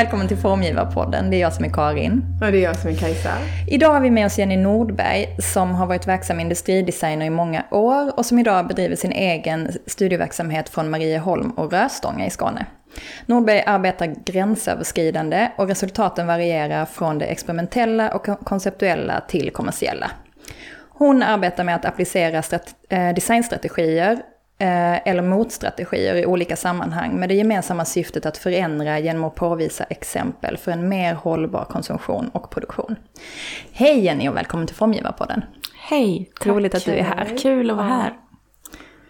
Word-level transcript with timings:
välkommen 0.00 0.28
till 0.28 0.36
Formgivarpodden. 0.36 1.30
Det 1.30 1.36
är 1.36 1.40
jag 1.40 1.52
som 1.52 1.64
är 1.64 1.68
Karin. 1.68 2.22
Och 2.40 2.52
det 2.52 2.58
är 2.58 2.62
jag 2.62 2.76
som 2.76 2.90
är 2.90 2.94
Kajsa. 2.94 3.30
Idag 3.68 3.92
har 3.92 4.00
vi 4.00 4.10
med 4.10 4.26
oss 4.26 4.38
Jenny 4.38 4.56
Nordberg 4.56 5.36
som 5.38 5.74
har 5.74 5.86
varit 5.86 6.06
verksam 6.06 6.40
industridesigner 6.40 7.26
i 7.26 7.30
många 7.30 7.64
år 7.70 8.18
och 8.18 8.26
som 8.26 8.38
idag 8.38 8.66
bedriver 8.66 8.96
sin 8.96 9.12
egen 9.12 9.68
studieverksamhet 9.86 10.68
från 10.68 10.90
Marieholm 10.90 11.50
och 11.50 11.72
Röstånga 11.72 12.26
i 12.26 12.30
Skåne. 12.30 12.66
Nordberg 13.26 13.62
arbetar 13.66 14.06
gränsöverskridande 14.24 15.48
och 15.56 15.68
resultaten 15.68 16.26
varierar 16.26 16.86
från 16.86 17.18
det 17.18 17.24
experimentella 17.24 18.10
och 18.14 18.26
konceptuella 18.44 19.20
till 19.28 19.50
kommersiella. 19.50 20.10
Hon 20.88 21.22
arbetar 21.22 21.64
med 21.64 21.76
att 21.76 21.84
applicera 21.84 22.42
eh, 22.88 23.14
designstrategier 23.14 24.18
eller 24.60 25.22
motstrategier 25.22 26.14
i 26.14 26.26
olika 26.26 26.56
sammanhang 26.56 27.20
med 27.20 27.28
det 27.28 27.34
gemensamma 27.34 27.84
syftet 27.84 28.26
att 28.26 28.38
förändra 28.38 28.98
genom 28.98 29.24
att 29.24 29.34
påvisa 29.34 29.84
exempel 29.84 30.56
för 30.56 30.72
en 30.72 30.88
mer 30.88 31.14
hållbar 31.14 31.64
konsumtion 31.64 32.28
och 32.32 32.50
produktion. 32.50 32.96
Hej 33.72 34.00
Jenny 34.00 34.28
och 34.28 34.36
välkommen 34.36 34.66
till 34.66 34.76
Formgivarpodden. 34.76 35.42
Hej. 35.88 36.30
Roligt 36.44 36.74
att 36.74 36.84
du 36.84 36.92
är 36.92 37.02
här. 37.02 37.38
Kul 37.38 37.70
att 37.70 37.76
vara 37.76 37.86
här. 37.86 38.16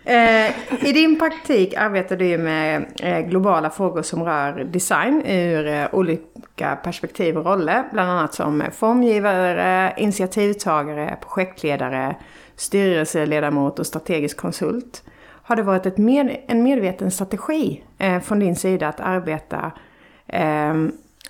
Eh, 0.05 0.51
I 0.89 0.93
din 0.93 1.19
praktik 1.19 1.75
arbetar 1.75 2.17
du 2.17 2.39
med 2.39 2.87
eh, 3.03 3.21
globala 3.21 3.71
frågor 3.71 4.03
som 4.03 4.25
rör 4.25 4.65
design 4.65 5.23
ur 5.27 5.67
eh, 5.67 5.87
olika 5.93 6.77
perspektiv 6.77 7.39
och 7.39 7.45
roller. 7.45 7.85
Bland 7.93 8.11
annat 8.11 8.35
som 8.35 8.63
formgivare, 8.73 9.95
initiativtagare, 9.97 11.17
projektledare, 11.21 12.17
styrelseledamot 12.57 13.79
och 13.79 13.87
strategisk 13.87 14.37
konsult. 14.37 15.03
Har 15.51 15.57
det 15.57 15.63
varit 15.63 15.87
ett 15.87 15.99
med, 15.99 16.45
en 16.49 16.63
medveten 16.63 17.11
strategi 17.11 17.83
från 18.23 18.39
din 18.39 18.57
sida 18.57 18.89
att 18.89 19.01
arbeta 19.01 19.73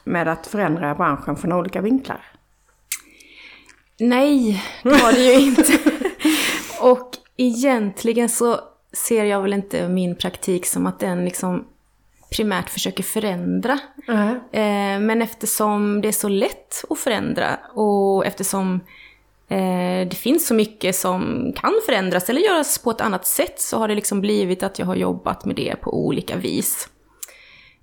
med 0.04 0.28
att 0.28 0.46
förändra 0.46 0.94
branschen 0.94 1.36
från 1.36 1.52
olika 1.52 1.80
vinklar? 1.80 2.20
Nej, 4.00 4.64
det 4.82 4.88
var 4.88 5.12
det 5.12 5.18
ju 5.20 5.40
inte. 5.46 5.78
och 6.80 7.10
egentligen 7.36 8.28
så 8.28 8.60
ser 8.92 9.24
jag 9.24 9.42
väl 9.42 9.52
inte 9.52 9.88
min 9.88 10.16
praktik 10.16 10.66
som 10.66 10.86
att 10.86 11.00
den 11.00 11.24
liksom 11.24 11.64
primärt 12.36 12.70
försöker 12.70 13.02
förändra. 13.02 13.78
Mm. 14.08 14.28
Eh, 14.52 15.06
men 15.06 15.22
eftersom 15.22 16.00
det 16.00 16.08
är 16.08 16.12
så 16.12 16.28
lätt 16.28 16.84
att 16.90 16.98
förändra 16.98 17.58
och 17.74 18.26
eftersom 18.26 18.74
eh, 18.74 18.80
det 20.08 20.16
finns 20.16 20.46
så 20.46 20.54
mycket 20.54 20.96
som 20.96 21.52
kan 21.56 21.72
förändras 21.86 22.30
eller 22.30 22.40
göras 22.40 22.78
på 22.78 22.90
ett 22.90 23.00
annat 23.00 23.26
sätt 23.26 23.60
så 23.60 23.78
har 23.78 23.88
det 23.88 23.94
liksom 23.94 24.20
blivit 24.20 24.62
att 24.62 24.78
jag 24.78 24.86
har 24.86 24.96
jobbat 24.96 25.44
med 25.44 25.56
det 25.56 25.76
på 25.80 26.06
olika 26.06 26.36
vis. 26.36 26.88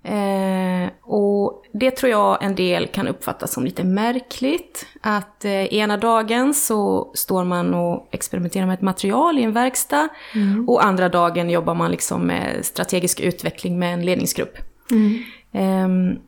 Eh, 0.08 0.90
och 1.02 1.64
det 1.72 1.90
tror 1.90 2.10
jag 2.10 2.42
en 2.42 2.54
del 2.54 2.86
kan 2.86 3.08
uppfatta 3.08 3.46
som 3.46 3.64
lite 3.64 3.84
märkligt. 3.84 4.86
Att 5.00 5.44
eh, 5.44 5.74
ena 5.74 5.96
dagen 5.96 6.54
så 6.54 7.10
står 7.14 7.44
man 7.44 7.74
och 7.74 8.08
experimenterar 8.10 8.66
med 8.66 8.74
ett 8.74 8.82
material 8.82 9.38
i 9.38 9.42
en 9.42 9.52
verkstad. 9.52 10.08
Mm. 10.34 10.68
Och 10.68 10.84
andra 10.84 11.08
dagen 11.08 11.50
jobbar 11.50 11.74
man 11.74 11.90
liksom 11.90 12.22
med 12.26 12.64
strategisk 12.64 13.20
utveckling 13.20 13.78
med 13.78 13.94
en 13.94 14.04
ledningsgrupp. 14.04 14.58
Mm. 14.90 15.22
Eh, 15.52 16.18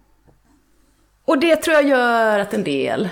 och 1.25 1.38
det 1.38 1.56
tror 1.56 1.75
jag 1.75 1.88
gör 1.88 2.38
att 2.38 2.54
en 2.54 2.64
del 2.64 3.08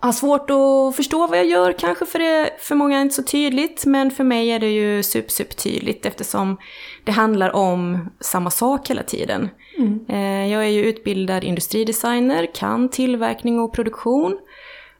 har 0.00 0.12
svårt 0.12 0.50
att 0.50 0.96
förstå 0.96 1.26
vad 1.26 1.38
jag 1.38 1.46
gör 1.46 1.72
kanske 1.72 2.06
för 2.06 2.18
det 2.18 2.50
för 2.58 2.74
många 2.74 2.98
är 2.98 3.02
inte 3.02 3.14
så 3.14 3.22
tydligt. 3.22 3.86
Men 3.86 4.10
för 4.10 4.24
mig 4.24 4.50
är 4.50 4.58
det 4.58 4.70
ju 4.70 5.02
super, 5.02 5.30
super 5.30 5.54
tydligt 5.54 6.06
eftersom 6.06 6.56
det 7.04 7.12
handlar 7.12 7.56
om 7.56 8.10
samma 8.20 8.50
sak 8.50 8.90
hela 8.90 9.02
tiden. 9.02 9.48
Mm. 9.78 10.04
Eh, 10.08 10.52
jag 10.52 10.62
är 10.64 10.68
ju 10.68 10.84
utbildad 10.84 11.44
industridesigner, 11.44 12.54
kan 12.54 12.88
tillverkning 12.88 13.60
och 13.60 13.72
produktion 13.72 14.38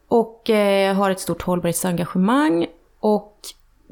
och 0.09 0.51
eh, 0.51 0.95
har 0.95 1.11
ett 1.11 1.21
stort 1.21 1.43
hållbarhetsengagemang 1.43 2.67
och 3.01 3.37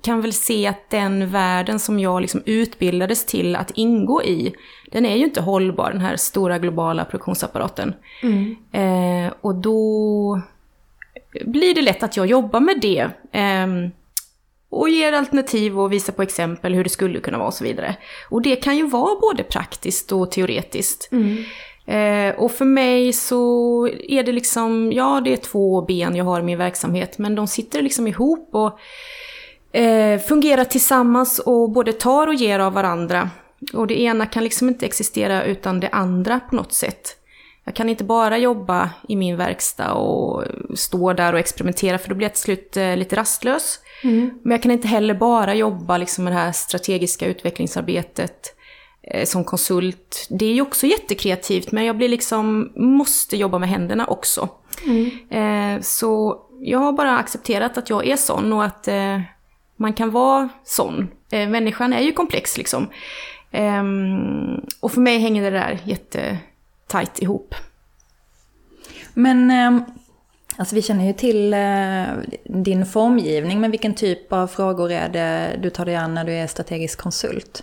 kan 0.02 0.20
väl 0.20 0.32
se 0.32 0.66
att 0.66 0.90
den 0.90 1.30
världen 1.30 1.78
som 1.78 2.00
jag 2.00 2.20
liksom 2.20 2.42
utbildades 2.46 3.26
till 3.26 3.56
att 3.56 3.70
ingå 3.70 4.22
i, 4.22 4.54
den 4.92 5.06
är 5.06 5.16
ju 5.16 5.24
inte 5.24 5.40
hållbar, 5.40 5.90
den 5.90 6.00
här 6.00 6.16
stora 6.16 6.58
globala 6.58 7.04
produktionsapparaten. 7.04 7.94
Mm. 8.22 8.56
Eh, 8.72 9.32
och 9.40 9.54
då 9.54 10.40
blir 11.44 11.74
det 11.74 11.82
lätt 11.82 12.02
att 12.02 12.16
jag 12.16 12.26
jobbar 12.26 12.60
med 12.60 12.80
det. 12.80 13.10
Eh, 13.32 13.66
och 14.70 14.88
ger 14.88 15.12
alternativ 15.12 15.80
och 15.80 15.92
visar 15.92 16.12
på 16.12 16.22
exempel 16.22 16.74
hur 16.74 16.84
det 16.84 16.90
skulle 16.90 17.20
kunna 17.20 17.38
vara 17.38 17.48
och 17.48 17.54
så 17.54 17.64
vidare. 17.64 17.96
Och 18.30 18.42
det 18.42 18.56
kan 18.56 18.76
ju 18.76 18.86
vara 18.86 19.20
både 19.20 19.42
praktiskt 19.42 20.12
och 20.12 20.30
teoretiskt. 20.30 21.08
Mm. 21.12 21.44
Eh, 21.86 22.34
och 22.34 22.52
för 22.52 22.64
mig 22.64 23.12
så 23.12 23.88
är 24.08 24.22
det 24.22 24.32
liksom, 24.32 24.92
ja 24.92 25.20
det 25.24 25.32
är 25.32 25.36
två 25.36 25.82
ben 25.82 26.16
jag 26.16 26.24
har 26.24 26.40
i 26.40 26.42
min 26.42 26.58
verksamhet, 26.58 27.18
men 27.18 27.34
de 27.34 27.46
sitter 27.46 27.82
liksom 27.82 28.06
ihop 28.06 28.48
och 28.52 28.78
eh, 29.78 30.20
fungerar 30.20 30.64
tillsammans 30.64 31.38
och 31.38 31.70
både 31.70 31.92
tar 31.92 32.26
och 32.26 32.34
ger 32.34 32.58
av 32.58 32.72
varandra. 32.72 33.30
Och 33.72 33.86
det 33.86 34.00
ena 34.00 34.26
kan 34.26 34.44
liksom 34.44 34.68
inte 34.68 34.86
existera 34.86 35.44
utan 35.44 35.80
det 35.80 35.88
andra 35.88 36.40
på 36.50 36.56
något 36.56 36.72
sätt. 36.72 37.17
Jag 37.68 37.74
kan 37.74 37.88
inte 37.88 38.04
bara 38.04 38.38
jobba 38.38 38.90
i 39.08 39.16
min 39.16 39.36
verkstad 39.36 39.92
och 39.92 40.44
stå 40.74 41.12
där 41.12 41.32
och 41.32 41.38
experimentera 41.38 41.98
för 41.98 42.08
då 42.08 42.14
blir 42.14 42.24
jag 42.24 42.34
till 42.34 42.42
slut 42.42 42.76
eh, 42.76 42.96
lite 42.96 43.16
rastlös. 43.16 43.78
Mm. 44.04 44.30
Men 44.42 44.50
jag 44.50 44.62
kan 44.62 44.70
inte 44.70 44.88
heller 44.88 45.14
bara 45.14 45.54
jobba 45.54 45.98
liksom 45.98 46.24
med 46.24 46.32
det 46.32 46.38
här 46.38 46.52
strategiska 46.52 47.26
utvecklingsarbetet 47.26 48.56
eh, 49.02 49.24
som 49.24 49.44
konsult. 49.44 50.26
Det 50.30 50.46
är 50.46 50.52
ju 50.52 50.62
också 50.62 50.86
jättekreativt 50.86 51.72
men 51.72 51.84
jag 51.84 51.96
blir 51.96 52.08
liksom, 52.08 52.72
måste 52.76 53.36
jobba 53.36 53.58
med 53.58 53.68
händerna 53.68 54.06
också. 54.06 54.48
Mm. 54.86 55.10
Eh, 55.30 55.82
så 55.82 56.40
jag 56.60 56.78
har 56.78 56.92
bara 56.92 57.18
accepterat 57.18 57.78
att 57.78 57.90
jag 57.90 58.06
är 58.06 58.16
sån 58.16 58.52
och 58.52 58.64
att 58.64 58.88
man 59.76 59.92
kan 59.92 60.10
vara 60.10 60.48
sån. 60.64 61.08
Människan 61.30 61.92
är 61.92 62.00
ju 62.00 62.12
komplex 62.12 62.58
liksom. 62.58 62.86
Ehm, 63.50 64.60
och 64.80 64.92
för 64.92 65.00
mig 65.00 65.18
hänger 65.18 65.42
det 65.42 65.58
där 65.58 65.80
jättetajt 66.88 67.22
ihop. 67.22 67.54
Men 69.14 69.50
ehm, 69.50 69.84
Alltså 70.60 70.74
vi 70.74 70.82
känner 70.82 71.06
ju 71.06 71.12
till 71.12 71.54
eh, 71.54 72.60
din 72.62 72.86
formgivning, 72.86 73.60
men 73.60 73.70
vilken 73.70 73.94
typ 73.94 74.32
av 74.32 74.46
frågor 74.46 74.92
är 74.92 75.08
det 75.08 75.58
du 75.62 75.70
tar 75.70 75.84
dig 75.84 75.96
an 75.96 76.14
när 76.14 76.24
du 76.24 76.32
är 76.32 76.46
strategisk 76.46 77.00
konsult? 77.00 77.62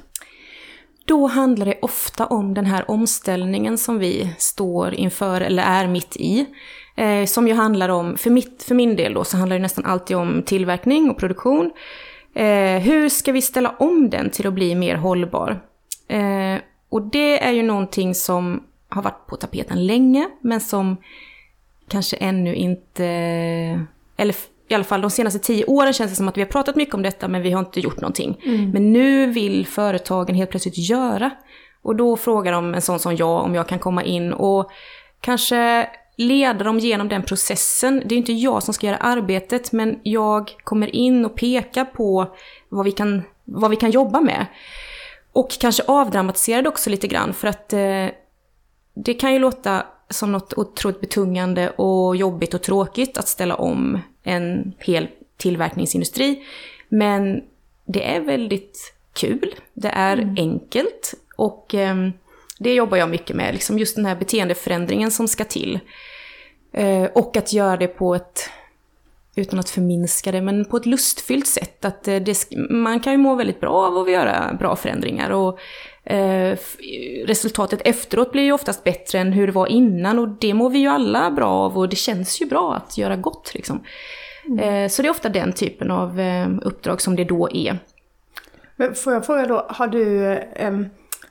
Då 1.06 1.28
handlar 1.28 1.66
det 1.66 1.80
ofta 1.82 2.26
om 2.26 2.54
den 2.54 2.66
här 2.66 2.92
omställningen 2.92 3.78
som 3.78 4.00
vi 4.00 4.34
står 4.38 4.94
inför 4.94 5.42
eller 5.42 5.64
är 5.64 5.88
mitt 5.88 6.16
i. 6.16 6.46
Eh, 6.96 7.26
som 7.26 7.48
ju 7.48 7.54
handlar 7.54 7.90
om, 7.90 8.18
för, 8.18 8.30
mitt, 8.30 8.64
för 8.64 8.76
min 8.76 8.96
del 8.96 9.14
då, 9.14 9.24
så 9.24 9.38
handlar 9.38 9.56
det 9.56 9.62
nästan 9.62 9.86
alltid 9.86 10.18
om 10.18 10.44
tillverkning 10.46 11.10
och 11.10 11.18
produktion. 11.18 11.72
Eh, 12.36 12.80
hur 12.80 13.10
ska 13.10 13.32
vi 13.32 13.42
ställa 13.42 13.76
om 13.80 14.10
den 14.10 14.30
till 14.30 14.48
att 14.48 14.54
bli 14.54 14.76
mer 14.76 14.96
hållbar? 14.96 15.62
Eh, 16.08 16.62
och 16.90 17.02
det 17.02 17.44
är 17.44 17.52
ju 17.52 17.64
någonting 17.64 18.16
som 18.16 18.64
har 18.96 19.02
varit 19.02 19.28
på 19.28 19.36
tapeten 19.36 19.88
länge, 19.88 20.30
men 20.42 20.62
som 20.62 20.98
kanske 21.88 22.16
ännu 22.16 22.56
inte, 22.56 23.06
eller 24.18 24.36
i 24.68 24.74
alla 24.74 24.84
fall 24.84 25.02
de 25.02 25.12
senaste 25.12 25.40
tio 25.40 25.66
åren 25.66 25.94
känns 25.94 26.12
det 26.12 26.16
som 26.16 26.28
att 26.28 26.38
vi 26.38 26.42
har 26.42 26.48
pratat 26.48 26.76
mycket 26.76 26.96
om 26.96 27.02
detta 27.02 27.28
men 27.28 27.42
vi 27.42 27.52
har 27.52 27.60
inte 27.60 27.80
gjort 27.80 28.02
någonting. 28.02 28.38
Mm. 28.46 28.70
Men 28.70 28.94
nu 28.94 29.28
vill 29.28 29.68
företagen 29.68 30.36
helt 30.36 30.50
plötsligt 30.50 30.78
göra. 30.78 31.32
Och 31.82 31.96
då 31.96 32.18
frågar 32.18 32.52
de 32.52 32.74
en 32.74 32.82
sån 32.82 33.00
som 33.00 33.16
jag 33.16 33.44
om 33.44 33.56
jag 33.56 33.68
kan 33.68 33.80
komma 33.80 34.04
in 34.04 34.34
och 34.34 34.72
kanske 35.22 35.90
leda 36.18 36.64
dem 36.64 36.80
genom 36.80 37.10
den 37.10 37.24
processen. 37.24 38.04
Det 38.06 38.16
är 38.16 38.18
inte 38.18 38.34
jag 38.34 38.64
som 38.64 38.74
ska 38.74 38.88
göra 38.88 38.98
arbetet 38.98 39.72
men 39.72 40.00
jag 40.04 40.52
kommer 40.64 40.96
in 40.96 41.26
och 41.26 41.36
pekar 41.36 41.86
på 41.86 42.36
vad 42.70 42.86
vi 42.86 42.92
kan, 42.92 43.24
vad 43.44 43.72
vi 43.72 43.78
kan 43.78 43.92
jobba 43.92 44.22
med. 44.22 44.46
Och 45.32 45.50
kanske 45.60 45.84
avdramatisera 45.88 46.62
det 46.62 46.70
också 46.70 46.90
lite 46.90 47.08
grann 47.08 47.34
för 47.34 47.48
att 47.48 47.74
eh, 47.74 48.08
det 48.96 49.14
kan 49.14 49.34
ju 49.34 49.40
låta 49.40 49.86
som 50.10 50.32
något 50.32 50.54
otroligt 50.58 51.02
betungande 51.02 51.70
och 51.70 52.16
jobbigt 52.16 52.54
och 52.54 52.62
tråkigt 52.62 53.18
att 53.18 53.28
ställa 53.28 53.56
om 53.56 54.00
en 54.24 54.74
hel 54.80 55.08
tillverkningsindustri. 55.38 56.44
Men 56.90 57.44
det 57.86 58.16
är 58.16 58.20
väldigt 58.20 58.94
kul, 59.14 59.56
det 59.74 59.90
är 59.90 60.18
mm. 60.18 60.36
enkelt 60.38 61.14
och 61.36 61.76
eh, 61.76 61.96
det 62.60 62.74
jobbar 62.74 62.98
jag 62.98 63.10
mycket 63.10 63.36
med, 63.36 63.54
liksom 63.54 63.80
just 63.80 63.96
den 63.96 64.06
här 64.06 64.16
beteendeförändringen 64.16 65.12
som 65.12 65.28
ska 65.28 65.44
till. 65.44 65.80
Eh, 66.74 67.04
och 67.04 67.38
att 67.38 67.54
göra 67.54 67.78
det 67.78 67.88
på 67.88 68.16
ett, 68.16 68.50
utan 69.36 69.60
att 69.60 69.70
förminska 69.70 70.32
det, 70.32 70.42
men 70.42 70.66
på 70.66 70.78
ett 70.78 70.86
lustfyllt 70.86 71.48
sätt. 71.48 71.86
Att 71.86 72.08
eh, 72.08 72.16
det, 72.16 72.48
man 72.70 73.00
kan 73.00 73.14
ju 73.14 73.18
må 73.18 73.36
väldigt 73.36 73.60
bra 73.60 73.88
av 73.88 73.98
att 73.98 74.12
göra 74.12 74.54
bra 74.60 74.76
förändringar. 74.76 75.30
Och 75.30 75.60
Eh, 76.08 76.58
resultatet 77.26 77.82
efteråt 77.86 78.32
blir 78.32 78.44
ju 78.44 78.52
oftast 78.52 78.84
bättre 78.84 79.20
än 79.20 79.34
hur 79.34 79.48
det 79.48 79.54
var 79.54 79.68
innan 79.68 80.20
och 80.20 80.28
det 80.28 80.54
mår 80.54 80.70
vi 80.70 80.80
ju 80.80 80.88
alla 80.88 81.32
bra 81.32 81.48
av 81.48 81.78
och 81.78 81.90
det 81.90 81.96
känns 81.96 82.42
ju 82.42 82.46
bra 82.46 82.76
att 82.76 82.98
göra 82.98 83.16
gott 83.16 83.52
liksom. 83.54 83.84
Mm. 84.48 84.60
Eh, 84.60 84.90
så 84.90 85.02
det 85.02 85.08
är 85.08 85.12
ofta 85.12 85.30
den 85.30 85.54
typen 85.54 85.92
av 85.92 86.20
eh, 86.20 86.48
uppdrag 86.62 87.02
som 87.02 87.16
det 87.16 87.24
då 87.24 87.50
är. 87.52 87.78
Men 88.76 88.96
får 88.96 89.14
jag 89.14 89.26
fråga 89.26 89.46
då, 89.46 89.66
har 89.70 89.88
du, 89.88 90.40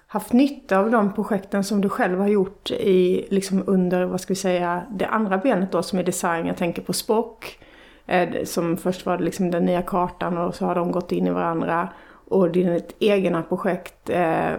haft 0.07 0.33
nytta 0.33 0.79
av 0.79 0.91
de 0.91 1.15
projekten 1.15 1.65
som 1.65 1.81
du 1.81 1.89
själv 1.89 2.21
har 2.21 2.29
gjort 2.29 2.71
i, 2.71 3.27
liksom 3.31 3.65
under, 3.67 4.05
vad 4.05 4.21
ska 4.21 4.31
vi 4.31 4.39
säga, 4.41 4.83
det 4.91 5.07
andra 5.07 5.39
benet 5.39 5.73
då 5.73 5.83
som 5.83 5.99
är 5.99 6.03
design. 6.03 6.47
Jag 6.47 6.57
tänker 6.57 6.83
på 6.83 6.93
Spock. 6.93 7.59
Eh, 8.06 8.45
som 8.45 8.77
först 8.77 9.06
var 9.06 9.19
det 9.19 9.25
liksom 9.25 9.51
den 9.51 9.65
nya 9.65 9.83
kartan 9.83 10.39
och 10.39 10.55
så 10.55 10.67
har 10.67 10.75
de 10.75 10.93
gått 10.93 11.12
in 11.12 11.27
i 11.27 11.31
varandra. 11.31 11.89
Och 12.29 12.51
ditt 12.51 12.97
egna 12.99 13.43
projekt, 13.43 14.11
eh, 14.11 14.53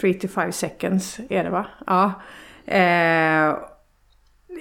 3 0.00 0.14
to 0.14 0.28
5 0.28 0.52
seconds 0.52 1.20
är 1.30 1.44
det 1.44 1.50
va? 1.50 1.66
Ja. 1.86 2.12
Eh, 2.66 3.56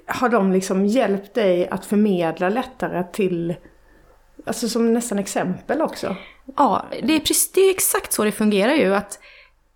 har 0.06 0.30
de 0.30 0.52
liksom 0.52 0.86
hjälpt 0.86 1.34
dig 1.34 1.68
att 1.70 1.86
förmedla 1.86 2.50
lättare 2.50 3.04
till, 3.14 3.56
alltså 4.46 4.70
som 4.70 4.94
nästan 4.94 5.20
exempel 5.20 5.82
också? 5.82 6.16
Ja, 6.58 6.86
det 7.04 7.16
är, 7.16 7.20
precis, 7.20 7.52
det 7.52 7.62
är 7.62 7.72
exakt 7.72 8.14
så 8.14 8.24
det 8.24 8.32
fungerar 8.32 8.74
ju. 8.74 8.96
att 8.96 9.20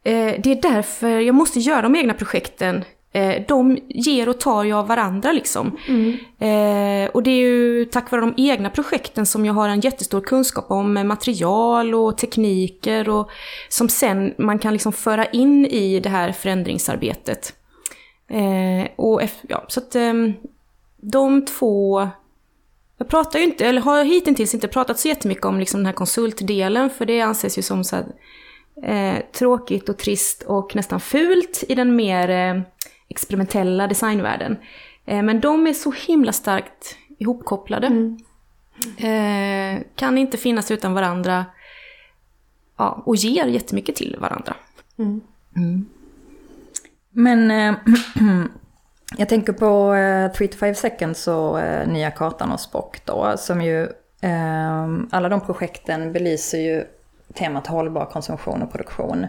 eh, 0.03 0.33
Det 0.39 0.51
är 0.51 0.61
därför 0.61 1.19
jag 1.19 1.35
måste 1.35 1.59
göra 1.59 1.81
de 1.81 1.95
egna 1.95 2.13
projekten. 2.13 2.83
Eh, 3.15 3.43
de 3.47 3.79
ger 3.87 4.29
och 4.29 4.39
tar 4.39 4.63
ju 4.63 4.73
av 4.73 4.87
varandra 4.87 5.31
liksom. 5.31 5.77
Mm. 5.87 6.11
Eh, 6.39 7.09
och 7.09 7.23
det 7.23 7.31
är 7.31 7.37
ju 7.37 7.85
tack 7.85 8.11
vare 8.11 8.21
de 8.21 8.33
egna 8.37 8.69
projekten 8.69 9.25
som 9.25 9.45
jag 9.45 9.53
har 9.53 9.69
en 9.69 9.79
jättestor 9.79 10.21
kunskap 10.21 10.71
om 10.71 11.07
material 11.07 11.95
och 11.95 12.17
tekniker 12.17 13.09
och 13.09 13.29
som 13.69 13.89
sen 13.89 14.33
man 14.37 14.59
kan 14.59 14.73
liksom 14.73 14.93
föra 14.93 15.25
in 15.25 15.65
i 15.65 15.99
det 15.99 16.09
här 16.09 16.31
förändringsarbetet. 16.31 17.53
Eh, 18.27 18.87
och 18.95 19.21
ja, 19.41 19.65
så 19.67 19.79
att 19.79 19.95
eh, 19.95 20.13
de 21.01 21.45
två... 21.45 22.07
Jag 22.97 23.07
pratar 23.07 23.39
ju 23.39 23.45
inte, 23.45 23.65
eller 23.65 23.81
har 23.81 24.03
hittills 24.03 24.53
inte 24.53 24.67
pratat 24.67 24.99
så 24.99 25.07
jättemycket 25.07 25.45
om 25.45 25.59
liksom 25.59 25.79
den 25.79 25.85
här 25.85 25.93
konsultdelen, 25.93 26.89
för 26.89 27.05
det 27.05 27.21
anses 27.21 27.57
ju 27.57 27.61
som 27.61 27.83
så 27.83 27.95
här, 27.95 28.05
eh, 28.83 29.21
tråkigt 29.31 29.89
och 29.89 29.97
trist 29.97 30.43
och 30.43 30.75
nästan 30.75 30.99
fult 30.99 31.63
i 31.69 31.75
den 31.75 31.95
mer 31.95 32.29
eh, 32.29 32.61
experimentella 33.13 33.87
designvärlden. 33.87 34.57
Eh, 35.05 35.23
men 35.23 35.39
de 35.39 35.67
är 35.67 35.73
så 35.73 35.91
himla 35.91 36.31
starkt 36.31 36.97
ihopkopplade. 37.17 37.87
Mm. 37.87 38.17
Eh, 38.97 39.83
kan 39.95 40.17
inte 40.17 40.37
finnas 40.37 40.71
utan 40.71 40.93
varandra. 40.93 41.45
Ja, 42.77 43.03
och 43.05 43.15
ger 43.15 43.45
jättemycket 43.45 43.95
till 43.95 44.17
varandra. 44.19 44.55
Mm. 44.97 45.21
Mm. 45.55 45.85
Men 47.11 47.51
äh, 47.51 47.75
jag 49.17 49.29
tänker 49.29 49.53
på 49.53 49.93
äh, 49.93 50.31
3 50.31 50.47
to 50.47 50.57
5 50.57 50.75
seconds 50.75 51.27
och 51.27 51.61
äh, 51.61 51.87
nya 51.87 52.11
kartan 52.11 52.51
och 52.51 52.59
Spock 52.59 53.05
då, 53.05 53.33
som 53.37 53.61
ju, 53.61 53.83
äh, 54.21 54.83
alla 55.11 55.29
de 55.29 55.41
projekten 55.41 56.13
belyser 56.13 56.57
ju 56.57 56.85
temat 57.33 57.67
hållbar 57.67 58.05
konsumtion 58.05 58.61
och 58.61 58.71
produktion. 58.71 59.27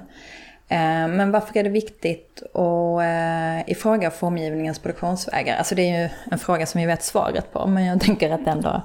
Eh, 0.68 1.08
men 1.08 1.30
varför 1.30 1.58
är 1.58 1.62
det 1.62 1.70
viktigt 1.70 2.42
att 2.42 3.02
eh, 3.02 3.70
ifråga 3.70 4.10
formgivningens 4.10 4.78
produktionsvägar? 4.78 5.56
Alltså 5.56 5.74
det 5.74 5.82
är 5.82 6.02
ju 6.02 6.08
en 6.30 6.38
fråga 6.38 6.66
som 6.66 6.80
vi 6.80 6.86
vet 6.86 7.02
svaret 7.02 7.52
på, 7.52 7.66
men 7.66 7.84
jag 7.84 8.00
tänker 8.00 8.30
att 8.30 8.44
det 8.44 8.50
ändå 8.50 8.82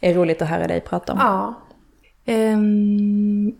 är 0.00 0.14
roligt 0.14 0.42
att 0.42 0.48
höra 0.48 0.66
dig 0.66 0.80
prata 0.80 1.12
om. 1.12 1.18
Ja. 1.18 1.54
Um, 2.34 3.56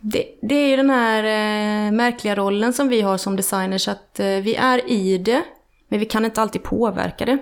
det, 0.00 0.24
det, 0.42 0.54
är 0.54 0.68
ju 0.68 0.76
den 0.76 0.90
här 0.90 1.24
eh, 1.24 1.92
märkliga 1.92 2.34
rollen 2.34 2.72
som 2.72 2.88
vi 2.88 3.00
har 3.00 3.16
som 3.16 3.36
designers, 3.36 3.88
att 3.88 4.20
vi 4.20 4.54
är 4.54 4.90
i 4.90 5.18
det, 5.18 5.42
men 5.88 6.00
vi 6.00 6.06
kan 6.06 6.24
inte 6.24 6.42
alltid 6.42 6.62
påverka 6.62 7.24
det. 7.24 7.38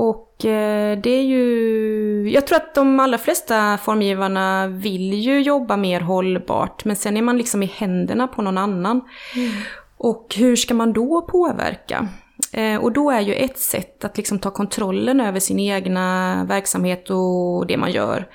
Och 0.00 0.44
eh, 0.44 0.98
det 0.98 1.10
är 1.10 1.22
ju... 1.22 2.30
Jag 2.30 2.46
tror 2.46 2.56
att 2.56 2.74
de 2.74 3.00
allra 3.00 3.18
flesta 3.18 3.78
formgivarna 3.78 4.66
vill 4.66 5.14
ju 5.14 5.40
jobba 5.40 5.76
mer 5.76 6.00
hållbart, 6.00 6.84
men 6.84 6.96
sen 6.96 7.16
är 7.16 7.22
man 7.22 7.38
liksom 7.38 7.62
i 7.62 7.66
händerna 7.66 8.28
på 8.28 8.42
någon 8.42 8.58
annan. 8.58 9.00
Mm. 9.36 9.50
Och 9.96 10.34
hur 10.36 10.56
ska 10.56 10.74
man 10.74 10.92
då 10.92 11.22
påverka? 11.22 12.08
Eh, 12.52 12.76
och 12.76 12.92
då 12.92 13.10
är 13.10 13.20
ju 13.20 13.34
ett 13.34 13.58
sätt 13.58 14.04
att 14.04 14.16
liksom 14.16 14.38
ta 14.38 14.50
kontrollen 14.50 15.20
över 15.20 15.40
sin 15.40 15.58
egna 15.58 16.44
verksamhet 16.48 17.10
och 17.10 17.66
det 17.66 17.76
man 17.76 17.92
gör. 17.92 18.28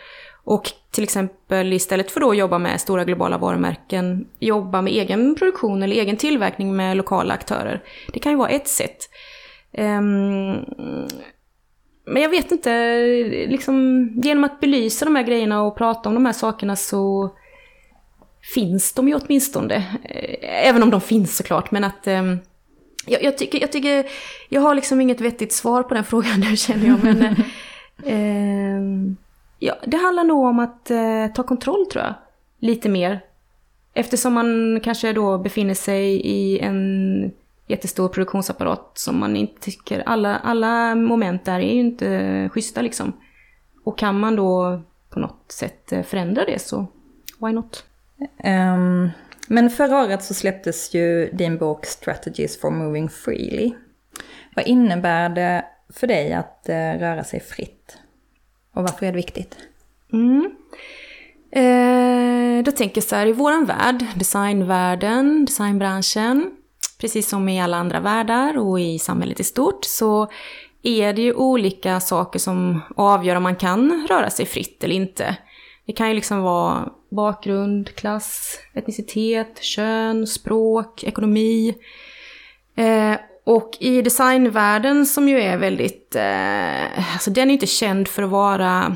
Och 0.43 0.71
till 0.91 1.03
exempel 1.03 1.73
istället 1.73 2.11
för 2.11 2.29
att 2.29 2.37
jobba 2.37 2.57
med 2.57 2.81
stora 2.81 3.03
globala 3.05 3.37
varumärken, 3.37 4.27
jobba 4.39 4.81
med 4.81 4.93
egen 4.93 5.35
produktion 5.35 5.83
eller 5.83 5.95
egen 5.95 6.17
tillverkning 6.17 6.75
med 6.75 6.97
lokala 6.97 7.33
aktörer. 7.33 7.83
Det 8.13 8.19
kan 8.19 8.31
ju 8.31 8.37
vara 8.37 8.49
ett 8.49 8.67
sätt. 8.67 9.09
Um, 9.77 10.65
men 12.05 12.21
jag 12.21 12.29
vet 12.29 12.51
inte, 12.51 12.97
liksom, 13.47 14.07
genom 14.23 14.43
att 14.43 14.59
belysa 14.59 15.05
de 15.05 15.15
här 15.15 15.23
grejerna 15.23 15.63
och 15.63 15.77
prata 15.77 16.09
om 16.09 16.15
de 16.15 16.25
här 16.25 16.33
sakerna 16.33 16.75
så 16.75 17.29
finns 18.53 18.93
de 18.93 19.07
ju 19.07 19.15
åtminstone. 19.15 19.75
Eh, 20.03 20.67
även 20.69 20.83
om 20.83 20.89
de 20.89 21.01
finns 21.01 21.37
såklart, 21.37 21.71
men 21.71 21.83
att 21.83 22.07
ehm, 22.07 22.39
jag, 23.05 23.23
jag, 23.23 23.37
tycker, 23.37 23.61
jag 23.61 23.71
tycker, 23.71 24.05
jag 24.49 24.61
har 24.61 24.75
liksom 24.75 25.01
inget 25.01 25.21
vettigt 25.21 25.53
svar 25.53 25.83
på 25.83 25.93
den 25.93 26.03
frågan 26.03 26.39
nu 26.39 26.57
känner 26.57 26.87
jag, 26.87 27.03
men 27.03 27.21
eh, 27.21 27.33
ehm, 28.05 29.17
Ja, 29.65 29.75
det 29.85 29.97
handlar 29.97 30.23
nog 30.23 30.45
om 30.45 30.59
att 30.59 30.91
eh, 30.91 31.27
ta 31.35 31.43
kontroll 31.43 31.85
tror 31.85 32.03
jag. 32.03 32.13
Lite 32.59 32.89
mer. 32.89 33.21
Eftersom 33.93 34.33
man 34.33 34.79
kanske 34.83 35.13
då 35.13 35.37
befinner 35.37 35.73
sig 35.73 36.21
i 36.25 36.59
en 36.59 37.31
jättestor 37.73 38.09
produktionsapparat 38.09 38.91
som 38.93 39.19
man 39.19 39.35
inte 39.35 39.61
tycker, 39.61 40.03
alla, 40.05 40.37
alla 40.37 40.95
moment 40.95 41.45
där 41.45 41.59
är 41.59 41.73
ju 41.73 41.79
inte 41.79 42.49
schyssta 42.53 42.81
liksom. 42.81 43.13
Och 43.83 43.97
kan 43.97 44.19
man 44.19 44.35
då 44.35 44.81
på 45.09 45.19
något 45.19 45.51
sätt 45.51 45.91
eh, 45.91 46.03
förändra 46.03 46.45
det 46.45 46.61
så 46.61 46.87
why 47.39 47.51
not? 47.53 47.85
Um, 48.43 49.09
men 49.47 49.69
förra 49.69 50.03
året 50.03 50.23
så 50.23 50.33
släpptes 50.33 50.93
ju 50.93 51.29
din 51.33 51.57
bok 51.57 51.85
Strategies 51.85 52.59
for 52.59 52.71
Moving 52.71 53.09
Freely. 53.09 53.73
Vad 54.55 54.67
innebär 54.67 55.29
det 55.29 55.65
för 55.89 56.07
dig 56.07 56.33
att 56.33 56.65
uh, 56.69 56.99
röra 56.99 57.23
sig 57.23 57.39
fritt? 57.39 57.97
Och 58.73 58.81
varför 58.81 59.05
är 59.05 59.11
det 59.11 59.17
viktigt? 59.17 59.57
Mm. 60.13 60.55
Eh, 61.51 62.63
då 62.63 62.71
tänker 62.71 62.97
jag 62.97 63.03
så 63.03 63.15
här, 63.15 63.27
i 63.27 63.31
våran 63.31 63.65
värld, 63.65 64.05
designvärlden, 64.15 65.45
designbranschen, 65.45 66.51
precis 67.03 67.29
som 67.29 67.49
i 67.49 67.61
alla 67.61 67.77
andra 67.77 67.99
världar 67.99 68.57
och 68.57 68.79
i 68.79 68.99
samhället 68.99 69.39
i 69.39 69.43
stort, 69.43 69.85
så 69.85 70.27
är 70.83 71.13
det 71.13 71.21
ju 71.21 71.33
olika 71.33 71.99
saker 71.99 72.39
som 72.39 72.81
avgör 72.95 73.35
om 73.35 73.43
man 73.43 73.55
kan 73.55 74.07
röra 74.09 74.29
sig 74.29 74.45
fritt 74.45 74.83
eller 74.83 74.95
inte. 74.95 75.35
Det 75.85 75.93
kan 75.93 76.09
ju 76.09 76.13
liksom 76.13 76.41
vara 76.41 76.89
bakgrund, 77.11 77.95
klass, 77.95 78.59
etnicitet, 78.73 79.63
kön, 79.63 80.27
språk, 80.27 81.03
ekonomi. 81.03 81.75
Eh, 82.75 83.15
och 83.45 83.77
i 83.79 84.01
designvärlden 84.01 85.05
som 85.05 85.29
ju 85.29 85.41
är 85.41 85.57
väldigt, 85.57 86.15
eh, 86.15 87.13
alltså 87.13 87.31
den 87.31 87.49
är 87.49 87.53
inte 87.53 87.67
känd 87.67 88.07
för 88.07 88.23
att 88.23 88.29
vara 88.29 88.95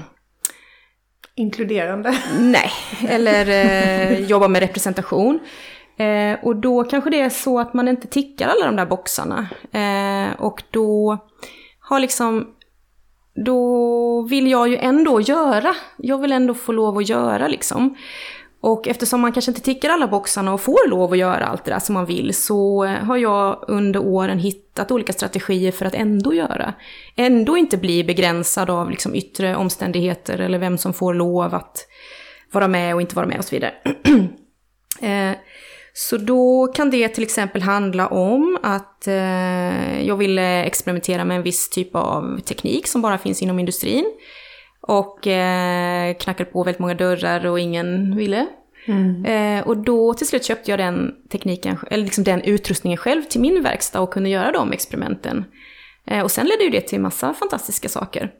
Inkluderande. 1.35 2.17
Nej, 2.39 2.71
eller 3.07 3.49
eh, 3.49 4.19
jobba 4.29 4.47
med 4.47 4.59
representation. 4.59 5.39
Eh, 5.97 6.39
och 6.43 6.55
då 6.55 6.83
kanske 6.83 7.09
det 7.09 7.19
är 7.19 7.29
så 7.29 7.59
att 7.59 7.73
man 7.73 7.87
inte 7.87 8.07
tickar 8.07 8.47
alla 8.47 8.65
de 8.65 8.75
där 8.75 8.85
boxarna. 8.85 9.47
Eh, 9.71 10.41
och 10.41 10.63
då 10.71 11.17
har 11.79 11.99
liksom, 11.99 12.47
då 13.45 14.21
vill 14.21 14.51
jag 14.51 14.67
ju 14.67 14.77
ändå 14.77 15.21
göra. 15.21 15.75
Jag 15.97 16.17
vill 16.17 16.31
ändå 16.31 16.53
få 16.53 16.71
lov 16.71 16.97
att 16.97 17.09
göra 17.09 17.47
liksom. 17.47 17.95
Och 18.61 18.87
eftersom 18.87 19.21
man 19.21 19.31
kanske 19.31 19.51
inte 19.51 19.61
tickar 19.61 19.89
alla 19.89 20.07
boxarna 20.07 20.53
och 20.53 20.61
får 20.61 20.89
lov 20.89 21.11
att 21.11 21.17
göra 21.17 21.45
allt 21.45 21.65
det 21.65 21.71
där 21.71 21.79
som 21.79 21.93
man 21.93 22.05
vill 22.05 22.33
så 22.33 22.83
eh, 22.83 22.91
har 22.91 23.17
jag 23.17 23.63
under 23.67 23.99
åren 23.99 24.39
hittat 24.39 24.91
olika 24.91 25.13
strategier 25.13 25.71
för 25.71 25.85
att 25.85 25.93
ändå 25.93 26.33
göra. 26.33 26.73
Ändå 27.15 27.57
inte 27.57 27.77
bli 27.77 28.03
begränsad 28.03 28.69
av 28.69 28.89
liksom 28.89 29.15
yttre 29.15 29.55
omständigheter 29.55 30.39
eller 30.39 30.59
vem 30.59 30.77
som 30.77 30.93
får 30.93 31.13
lov 31.13 31.53
att 31.55 31.87
vara 32.51 32.67
med 32.67 32.95
och 32.95 33.01
inte 33.01 33.15
vara 33.15 33.25
med 33.25 33.37
och 33.37 33.45
så 33.45 33.55
vidare. 33.55 33.73
Eh, 35.01 35.31
så 35.99 36.17
då 36.17 36.67
kan 36.67 36.89
det 36.89 37.09
till 37.09 37.23
exempel 37.23 37.61
handla 37.61 38.07
om 38.07 38.57
att 38.63 39.07
eh, 39.07 40.07
jag 40.07 40.17
ville 40.17 40.63
experimentera 40.63 41.25
med 41.25 41.37
en 41.37 41.43
viss 41.43 41.69
typ 41.69 41.95
av 41.95 42.39
teknik 42.39 42.87
som 42.87 43.01
bara 43.01 43.17
finns 43.17 43.41
inom 43.41 43.59
industrin. 43.59 44.05
Och 44.81 45.27
eh, 45.27 46.13
knackade 46.13 46.51
på 46.51 46.63
väldigt 46.63 46.79
många 46.79 46.93
dörrar 46.93 47.45
och 47.45 47.59
ingen 47.59 48.15
ville. 48.15 48.47
Mm. 48.85 49.25
Eh, 49.25 49.67
och 49.67 49.77
då 49.77 50.13
till 50.13 50.27
slut 50.27 50.45
köpte 50.45 50.71
jag 50.71 50.79
den 50.79 51.15
tekniken, 51.31 51.77
eller 51.91 52.03
liksom 52.03 52.23
den 52.23 52.41
utrustningen 52.41 52.97
själv 52.97 53.23
till 53.23 53.41
min 53.41 53.63
verkstad 53.63 53.99
och 53.99 54.13
kunde 54.13 54.29
göra 54.29 54.51
de 54.51 54.71
experimenten. 54.71 55.45
Eh, 56.07 56.23
och 56.23 56.31
sen 56.31 56.45
ledde 56.45 56.63
ju 56.63 56.69
det 56.69 56.81
till 56.81 57.01
massa 57.01 57.33
fantastiska 57.33 57.89
saker. 57.89 58.31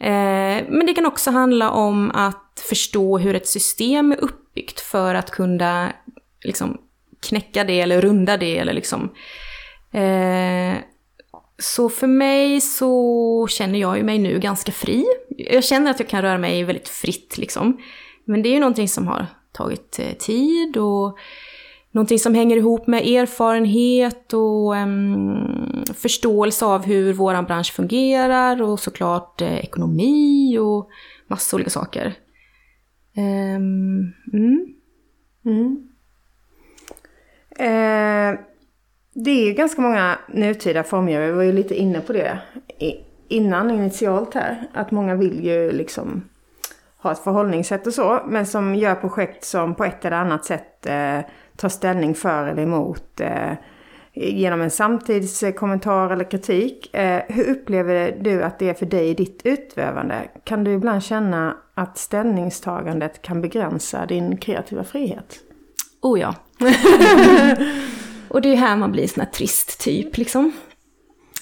Eh, 0.00 0.64
men 0.68 0.86
det 0.86 0.94
kan 0.94 1.06
också 1.06 1.30
handla 1.30 1.70
om 1.70 2.10
att 2.10 2.64
förstå 2.68 3.18
hur 3.18 3.34
ett 3.34 3.48
system 3.48 4.12
är 4.12 4.24
uppbyggt 4.24 4.80
för 4.80 5.14
att 5.14 5.30
kunna 5.30 5.92
liksom, 6.44 6.78
knäcka 7.28 7.64
det 7.64 7.80
eller 7.80 8.00
runda 8.00 8.36
det 8.36 8.58
eller 8.58 8.72
liksom 8.72 9.10
eh, 9.92 10.82
så 11.58 11.88
för 11.88 12.06
mig 12.06 12.60
så 12.60 13.46
känner 13.50 13.78
jag 13.78 13.96
ju 13.96 14.04
mig 14.04 14.18
nu 14.18 14.38
ganska 14.38 14.72
fri. 14.72 15.04
Jag 15.36 15.64
känner 15.64 15.90
att 15.90 16.00
jag 16.00 16.08
kan 16.08 16.22
röra 16.22 16.38
mig 16.38 16.64
väldigt 16.64 16.88
fritt 16.88 17.38
liksom. 17.38 17.80
Men 18.24 18.42
det 18.42 18.48
är 18.48 18.52
ju 18.52 18.60
någonting 18.60 18.88
som 18.88 19.06
har 19.06 19.26
tagit 19.52 19.98
eh, 19.98 20.12
tid 20.12 20.76
och 20.76 21.18
någonting 21.92 22.18
som 22.18 22.34
hänger 22.34 22.56
ihop 22.56 22.86
med 22.86 23.06
erfarenhet 23.06 24.32
och 24.32 24.74
um, 24.74 25.84
förståelse 25.94 26.64
av 26.64 26.84
hur 26.84 27.12
vår 27.12 27.42
bransch 27.42 27.72
fungerar 27.72 28.62
och 28.62 28.80
såklart 28.80 29.40
eh, 29.40 29.58
ekonomi 29.58 30.58
och 30.58 30.88
massa 31.26 31.56
olika 31.56 31.70
saker. 31.70 32.14
Um, 33.16 34.12
mm. 34.32 34.74
Mm. 35.44 35.89
Eh, 37.60 38.38
det 39.14 39.30
är 39.30 39.46
ju 39.46 39.52
ganska 39.52 39.82
många 39.82 40.18
nutida 40.28 40.82
formgivare, 40.82 41.26
vi 41.26 41.32
var 41.32 41.42
ju 41.42 41.52
lite 41.52 41.74
inne 41.74 42.00
på 42.00 42.12
det 42.12 42.38
innan 43.28 43.70
initialt 43.70 44.34
här. 44.34 44.68
Att 44.74 44.90
många 44.90 45.14
vill 45.14 45.44
ju 45.44 45.72
liksom 45.72 46.24
ha 46.96 47.12
ett 47.12 47.18
förhållningssätt 47.18 47.86
och 47.86 47.94
så, 47.94 48.20
men 48.26 48.46
som 48.46 48.74
gör 48.74 48.94
projekt 48.94 49.44
som 49.44 49.74
på 49.74 49.84
ett 49.84 50.04
eller 50.04 50.16
annat 50.16 50.44
sätt 50.44 50.86
eh, 50.86 51.18
tar 51.56 51.68
ställning 51.68 52.14
för 52.14 52.46
eller 52.46 52.62
emot 52.62 53.20
eh, 53.20 53.52
genom 54.12 54.60
en 54.60 54.70
samtidskommentar 54.70 56.10
eller 56.10 56.30
kritik. 56.30 56.94
Eh, 56.94 57.22
hur 57.28 57.50
upplever 57.50 58.16
du 58.20 58.42
att 58.42 58.58
det 58.58 58.68
är 58.68 58.74
för 58.74 58.86
dig 58.86 59.08
i 59.08 59.14
ditt 59.14 59.40
utövande? 59.44 60.28
Kan 60.44 60.64
du 60.64 60.72
ibland 60.72 61.02
känna 61.02 61.56
att 61.74 61.98
ställningstagandet 61.98 63.22
kan 63.22 63.40
begränsa 63.40 64.06
din 64.06 64.36
kreativa 64.36 64.84
frihet? 64.84 65.36
Oh 66.02 66.20
ja 66.20 66.34
och 68.28 68.42
det 68.42 68.52
är 68.52 68.56
här 68.56 68.76
man 68.76 68.92
blir 68.92 69.06
sån 69.06 69.20
här 69.20 69.30
trist 69.30 69.80
typ 69.80 70.16
liksom. 70.16 70.52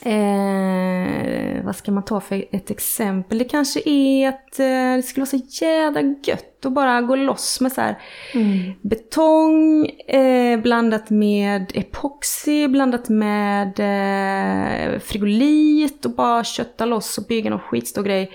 Eh, 0.03 1.65
vad 1.65 1.77
ska 1.77 1.93
man 1.93 2.05
ta 2.05 2.21
för 2.21 2.45
ett 2.51 2.71
exempel? 2.71 3.39
Det 3.39 3.45
kanske 3.45 3.81
är 3.85 4.29
att 4.29 4.59
eh, 4.59 4.97
det 4.97 5.03
skulle 5.03 5.23
vara 5.23 5.39
så 5.41 5.65
jävla 5.65 6.01
gött 6.03 6.67
att 6.67 6.73
bara 6.73 7.01
gå 7.01 7.17
loss 7.17 7.61
med 7.61 7.73
så 7.73 7.81
här 7.81 7.99
mm. 8.35 8.73
betong 8.83 9.87
eh, 9.87 10.61
blandat 10.61 11.11
med 11.11 11.73
epoxy, 11.75 12.69
blandat 12.69 13.09
med 13.09 13.69
eh, 13.79 14.99
frigolit 14.99 16.05
och 16.05 16.15
bara 16.15 16.45
kötta 16.45 16.87
loss 16.87 17.19
och 17.19 17.25
bygga 17.25 17.51
någon 17.51 17.61
skitstor 17.61 18.03
grej. 18.03 18.31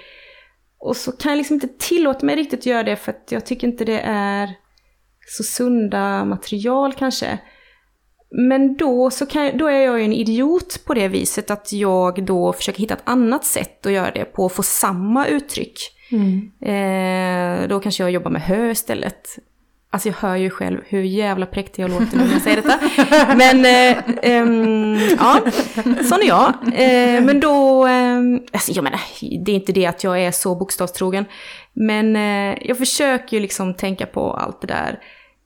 Och 0.80 0.96
så 0.98 1.12
kan 1.12 1.32
jag 1.32 1.38
liksom 1.38 1.54
inte 1.54 1.68
tillåta 1.68 2.25
mig 2.25 2.36
riktigt 2.36 2.66
göra 2.66 2.84
det 2.84 2.96
för 2.96 3.12
att 3.12 3.28
jag 3.30 3.46
tycker 3.46 3.68
inte 3.68 3.86
det 3.86 4.00
är 4.06 4.50
så 5.25 5.44
sunda 5.44 6.25
material 6.25 6.94
kanske. 6.94 7.39
Men 8.50 8.77
då, 8.77 9.10
så 9.10 9.25
kan, 9.25 9.58
då 9.58 9.68
är 9.68 9.80
jag 9.80 10.00
ju 10.00 10.06
en 10.06 10.13
idiot 10.13 10.86
på 10.86 10.94
det 10.94 11.08
viset 11.08 11.51
att 11.51 11.74
jag 11.74 12.25
då 12.25 12.53
försöker 12.53 12.80
hitta 12.80 12.94
ett 12.94 13.03
annat 13.03 13.46
sätt 13.46 13.86
att 13.86 13.92
göra 13.92 14.12
det 14.12 14.25
på, 14.25 14.46
att 14.46 14.53
få 14.53 14.63
samma 14.63 15.27
uttryck. 15.27 15.77
Mm. 16.12 16.51
Eh, 16.62 17.68
då 17.68 17.80
kanske 17.80 18.03
jag 18.03 18.12
jobbar 18.12 18.32
med 18.32 18.42
hö 18.42 18.72
istället. 18.72 19.27
Alltså 19.94 20.10
jag 20.10 20.16
hör 20.16 20.36
ju 20.36 20.50
själv 20.50 20.82
hur 20.86 21.02
jävla 21.02 21.46
präktig 21.46 21.84
jag 21.84 21.92
låter 21.92 22.18
när 22.18 22.32
jag 22.32 22.42
säger 22.42 22.62
detta. 22.62 22.80
Men, 23.36 23.66
eh, 23.66 23.98
eh, 24.22 25.16
ja, 25.20 25.40
sån 26.04 26.22
är 26.22 26.28
jag. 26.28 26.54
Eh, 26.66 27.24
men 27.24 27.40
då, 27.40 27.88
eh, 27.88 28.20
alltså 28.54 28.72
jag 28.72 28.84
menar, 28.84 29.00
det 29.46 29.52
är 29.52 29.56
inte 29.56 29.72
det 29.72 29.86
att 29.86 30.04
jag 30.04 30.22
är 30.22 30.32
så 30.32 30.56
bokstavstrogen. 30.56 31.26
Men 31.74 32.16
eh, 32.16 32.58
jag 32.62 32.78
försöker 32.78 33.38
ju 33.38 33.42
liksom 33.42 33.74
tänka 33.74 34.06
på 34.06 34.34
allt 34.34 34.62
det 34.62 34.68
där. 34.68 35.00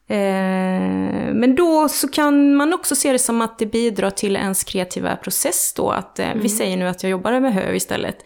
Eh, 0.09 1.33
men 1.33 1.55
då 1.55 1.89
så 1.89 2.07
kan 2.07 2.55
man 2.55 2.73
också 2.73 2.95
se 2.95 3.11
det 3.11 3.19
som 3.19 3.41
att 3.41 3.59
det 3.59 3.65
bidrar 3.65 4.09
till 4.09 4.35
ens 4.35 4.63
kreativa 4.63 5.15
process 5.15 5.73
då. 5.75 5.89
Att 5.89 6.19
mm. 6.19 6.39
vi 6.39 6.49
säger 6.49 6.77
nu 6.77 6.87
att 6.87 7.03
jag 7.03 7.09
jobbar 7.09 7.39
med 7.39 7.53
hö 7.53 7.75
istället. 7.75 8.17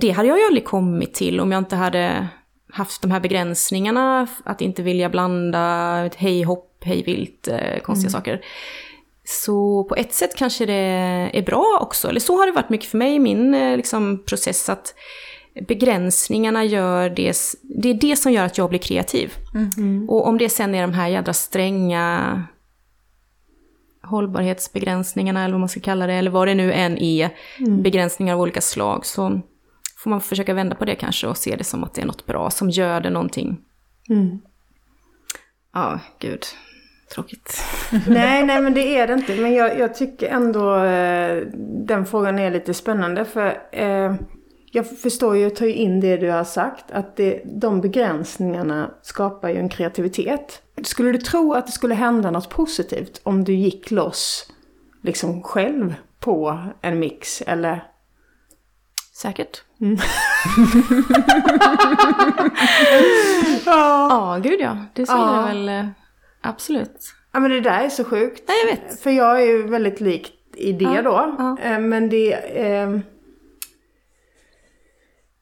Det 0.00 0.10
hade 0.10 0.28
jag 0.28 0.38
ju 0.38 0.46
aldrig 0.46 0.64
kommit 0.64 1.14
till 1.14 1.40
om 1.40 1.52
jag 1.52 1.58
inte 1.58 1.76
hade 1.76 2.28
haft 2.76 3.02
de 3.02 3.10
här 3.10 3.20
begränsningarna. 3.20 4.26
Att 4.44 4.60
inte 4.60 4.82
vilja 4.82 5.08
blanda 5.08 6.10
hej 6.16 6.42
hopp, 6.42 6.82
hej 6.84 7.02
vilt, 7.02 7.48
konstiga 7.82 8.08
mm. 8.08 8.10
saker. 8.10 8.40
Så 9.24 9.84
på 9.84 9.96
ett 9.96 10.12
sätt 10.12 10.36
kanske 10.36 10.66
det 10.66 10.74
är 11.32 11.42
bra 11.42 11.78
också. 11.82 12.08
Eller 12.08 12.20
så 12.20 12.36
har 12.36 12.46
det 12.46 12.52
varit 12.52 12.70
mycket 12.70 12.90
för 12.90 12.98
mig 12.98 13.14
i 13.14 13.18
min 13.18 13.52
liksom, 13.76 14.24
process. 14.26 14.68
att 14.68 14.94
begränsningarna 15.68 16.64
gör 16.64 17.10
det, 17.10 17.36
det 17.62 17.88
är 17.88 17.94
det 17.94 18.16
som 18.16 18.32
gör 18.32 18.44
att 18.44 18.58
jag 18.58 18.68
blir 18.68 18.78
kreativ. 18.78 19.32
Mm. 19.54 20.10
Och 20.10 20.26
om 20.26 20.38
det 20.38 20.48
sen 20.48 20.74
är 20.74 20.82
de 20.82 20.92
här 20.92 21.08
jädra 21.08 21.32
stränga 21.32 22.42
hållbarhetsbegränsningarna 24.02 25.44
eller 25.44 25.52
vad 25.52 25.60
man 25.60 25.68
ska 25.68 25.80
kalla 25.80 26.06
det, 26.06 26.14
eller 26.14 26.30
vad 26.30 26.48
det 26.48 26.54
nu 26.54 26.72
än 26.72 26.98
är, 26.98 27.30
mm. 27.58 27.82
begränsningar 27.82 28.34
av 28.34 28.40
olika 28.40 28.60
slag, 28.60 29.06
så 29.06 29.40
får 30.06 30.10
man 30.10 30.20
försöka 30.20 30.54
vända 30.54 30.76
på 30.76 30.84
det 30.84 30.94
kanske 30.94 31.26
och 31.26 31.36
se 31.36 31.56
det 31.56 31.64
som 31.64 31.84
att 31.84 31.94
det 31.94 32.02
är 32.02 32.06
något 32.06 32.26
bra 32.26 32.50
som 32.50 32.70
gör 32.70 33.00
det 33.00 33.10
någonting. 33.10 33.60
Mm. 34.08 34.38
Ja, 35.74 36.00
gud. 36.18 36.44
Tråkigt. 37.14 37.64
nej, 38.08 38.46
nej 38.46 38.60
men 38.60 38.74
det 38.74 38.98
är 38.98 39.06
det 39.06 39.12
inte. 39.12 39.36
Men 39.36 39.54
jag, 39.54 39.78
jag 39.78 39.94
tycker 39.94 40.28
ändå 40.28 40.76
eh, 40.76 41.42
den 41.86 42.06
frågan 42.06 42.38
är 42.38 42.50
lite 42.50 42.74
spännande. 42.74 43.24
För 43.24 43.58
eh, 43.72 44.14
jag 44.72 44.98
förstår 45.00 45.36
ju 45.36 45.50
tar 45.50 45.66
ju 45.66 45.74
in 45.74 46.00
det 46.00 46.16
du 46.16 46.30
har 46.30 46.44
sagt, 46.44 46.90
att 46.90 47.16
det, 47.16 47.42
de 47.44 47.80
begränsningarna 47.80 48.90
skapar 49.02 49.48
ju 49.48 49.56
en 49.56 49.68
kreativitet. 49.68 50.62
Skulle 50.82 51.12
du 51.12 51.18
tro 51.18 51.52
att 51.52 51.66
det 51.66 51.72
skulle 51.72 51.94
hända 51.94 52.30
något 52.30 52.50
positivt 52.50 53.20
om 53.22 53.44
du 53.44 53.54
gick 53.54 53.90
loss 53.90 54.52
liksom 55.02 55.42
själv 55.42 55.94
på 56.20 56.58
en 56.80 56.98
mix, 56.98 57.42
eller? 57.42 57.95
Säkert. 59.16 59.64
Mm. 59.80 59.96
ja. 63.66 64.08
ja, 64.10 64.40
gud 64.42 64.60
ja. 64.60 64.76
Det 64.94 65.06
skulle 65.06 65.22
ja. 65.22 65.46
väl 65.46 65.68
eh, 65.68 65.86
absolut. 66.40 67.14
Ja 67.32 67.40
men 67.40 67.50
det 67.50 67.60
där 67.60 67.80
är 67.84 67.88
så 67.88 68.04
sjukt. 68.04 68.42
Nej, 68.48 68.56
jag 68.64 68.76
vet. 68.76 69.00
För 69.00 69.10
jag 69.10 69.42
är 69.42 69.46
ju 69.46 69.62
väldigt 69.62 70.00
lik 70.00 70.32
i 70.56 70.72
det 70.72 70.84
ja. 70.84 71.02
då. 71.02 71.34
Ja. 71.38 71.58
Eh, 71.62 71.80
men 71.80 72.08
det... 72.08 72.32
Eh, 72.32 72.98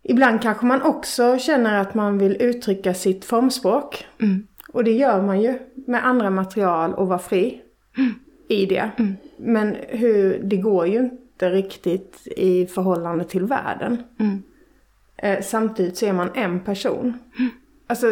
Ibland 0.02 0.42
kanske 0.42 0.66
man 0.66 0.82
också 0.82 1.38
känner 1.38 1.80
att 1.80 1.94
man 1.94 2.18
vill 2.18 2.36
uttrycka 2.40 2.94
sitt 2.94 3.24
formspråk. 3.24 4.06
Mm. 4.20 4.46
Och 4.72 4.84
det 4.84 4.92
gör 4.92 5.22
man 5.22 5.40
ju 5.40 5.58
med 5.86 6.06
andra 6.06 6.30
material 6.30 6.94
och 6.94 7.08
vara 7.08 7.18
fri 7.18 7.62
mm. 7.98 8.14
i 8.48 8.66
det. 8.66 8.90
Mm. 8.98 9.16
Men 9.38 9.76
hur, 9.88 10.40
det 10.42 10.56
går 10.56 10.86
ju 10.86 10.98
inte 10.98 11.23
riktigt 11.50 12.28
i 12.36 12.66
förhållande 12.66 13.24
till 13.24 13.44
världen. 13.44 14.02
Mm. 14.20 14.42
Eh, 15.16 15.42
samtidigt 15.42 15.96
så 15.96 16.06
är 16.06 16.12
man 16.12 16.30
en 16.34 16.60
person. 16.60 17.18
Mm. 17.38 17.50
Alltså, 17.86 18.10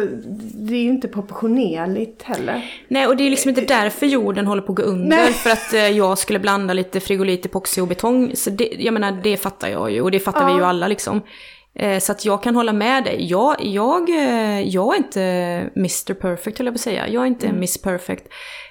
det 0.53 0.73
är 0.73 0.83
ju 0.83 0.89
inte 0.89 1.07
proportionerligt 1.07 2.23
heller. 2.23 2.71
Nej, 2.87 3.07
och 3.07 3.17
det 3.17 3.23
är 3.23 3.29
liksom 3.29 3.49
inte 3.49 3.61
därför 3.61 4.05
jorden 4.05 4.47
håller 4.47 4.61
på 4.61 4.71
att 4.71 4.77
gå 4.77 4.83
under. 4.83 5.17
Nej. 5.17 5.33
För 5.33 5.49
att 5.49 5.73
eh, 5.73 5.87
jag 5.87 6.17
skulle 6.17 6.39
blanda 6.39 6.73
lite 6.73 6.99
frigolit, 6.99 7.45
epoxy 7.45 7.81
och 7.81 7.87
betong. 7.87 8.35
Så 8.35 8.49
det, 8.49 8.75
jag 8.79 8.93
menar, 8.93 9.11
det 9.23 9.37
fattar 9.37 9.67
jag 9.67 9.91
ju. 9.91 10.01
Och 10.01 10.11
det 10.11 10.19
fattar 10.19 10.41
ja. 10.41 10.47
vi 10.47 10.59
ju 10.59 10.65
alla 10.65 10.87
liksom. 10.87 11.21
Eh, 11.75 11.99
så 11.99 12.11
att 12.11 12.25
jag 12.25 12.43
kan 12.43 12.55
hålla 12.55 12.73
med 12.73 13.03
dig. 13.03 13.25
Jag, 13.29 13.65
jag, 13.65 14.09
jag 14.65 14.93
är 14.93 14.97
inte 14.97 15.21
Mr 15.75 16.13
Perfect 16.13 16.57
höll 16.57 16.65
jag 16.65 16.73
på 16.73 16.77
att 16.77 16.81
säga. 16.81 17.07
Jag 17.07 17.23
är 17.23 17.27
inte 17.27 17.47
mm. 17.47 17.59
Miss 17.59 17.81
Perfect. 17.81 18.27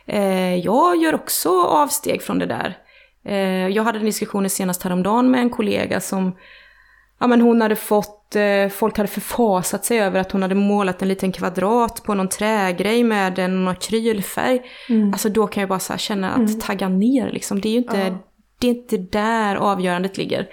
Eh, 0.06 0.56
jag 0.56 0.96
gör 0.96 1.14
också 1.14 1.62
avsteg 1.62 2.22
från 2.22 2.38
det 2.38 2.46
där. 2.46 2.78
Jag 3.74 3.82
hade 3.82 3.98
en 3.98 4.04
diskussion 4.04 4.50
senast 4.50 4.82
häromdagen 4.82 5.30
med 5.30 5.40
en 5.40 5.50
kollega 5.50 6.00
som 6.00 6.36
Ja 7.18 7.26
men 7.26 7.40
hon 7.40 7.60
hade 7.60 7.76
fått, 7.76 8.36
folk 8.70 8.96
hade 8.96 9.08
förfasat 9.08 9.84
sig 9.84 10.00
över 10.00 10.20
att 10.20 10.32
hon 10.32 10.42
hade 10.42 10.54
målat 10.54 11.02
en 11.02 11.08
liten 11.08 11.32
kvadrat 11.32 12.02
på 12.02 12.14
någon 12.14 12.28
trägrej 12.28 13.04
med 13.04 13.38
en 13.38 13.68
akrylfärg. 13.68 14.62
Mm. 14.88 15.12
Alltså 15.12 15.28
då 15.28 15.46
kan 15.46 15.60
jag 15.60 15.68
bara 15.68 15.78
så 15.78 15.96
känna 15.96 16.30
att 16.30 16.38
mm. 16.38 16.60
tagga 16.60 16.88
ner 16.88 17.30
liksom. 17.32 17.60
Det 17.60 17.68
är 17.68 17.70
ju 17.70 17.78
inte, 17.78 17.98
ja. 17.98 18.18
det 18.58 18.66
är 18.66 18.70
inte 18.70 18.96
där 18.96 19.56
avgörandet 19.56 20.16
ligger. 20.18 20.48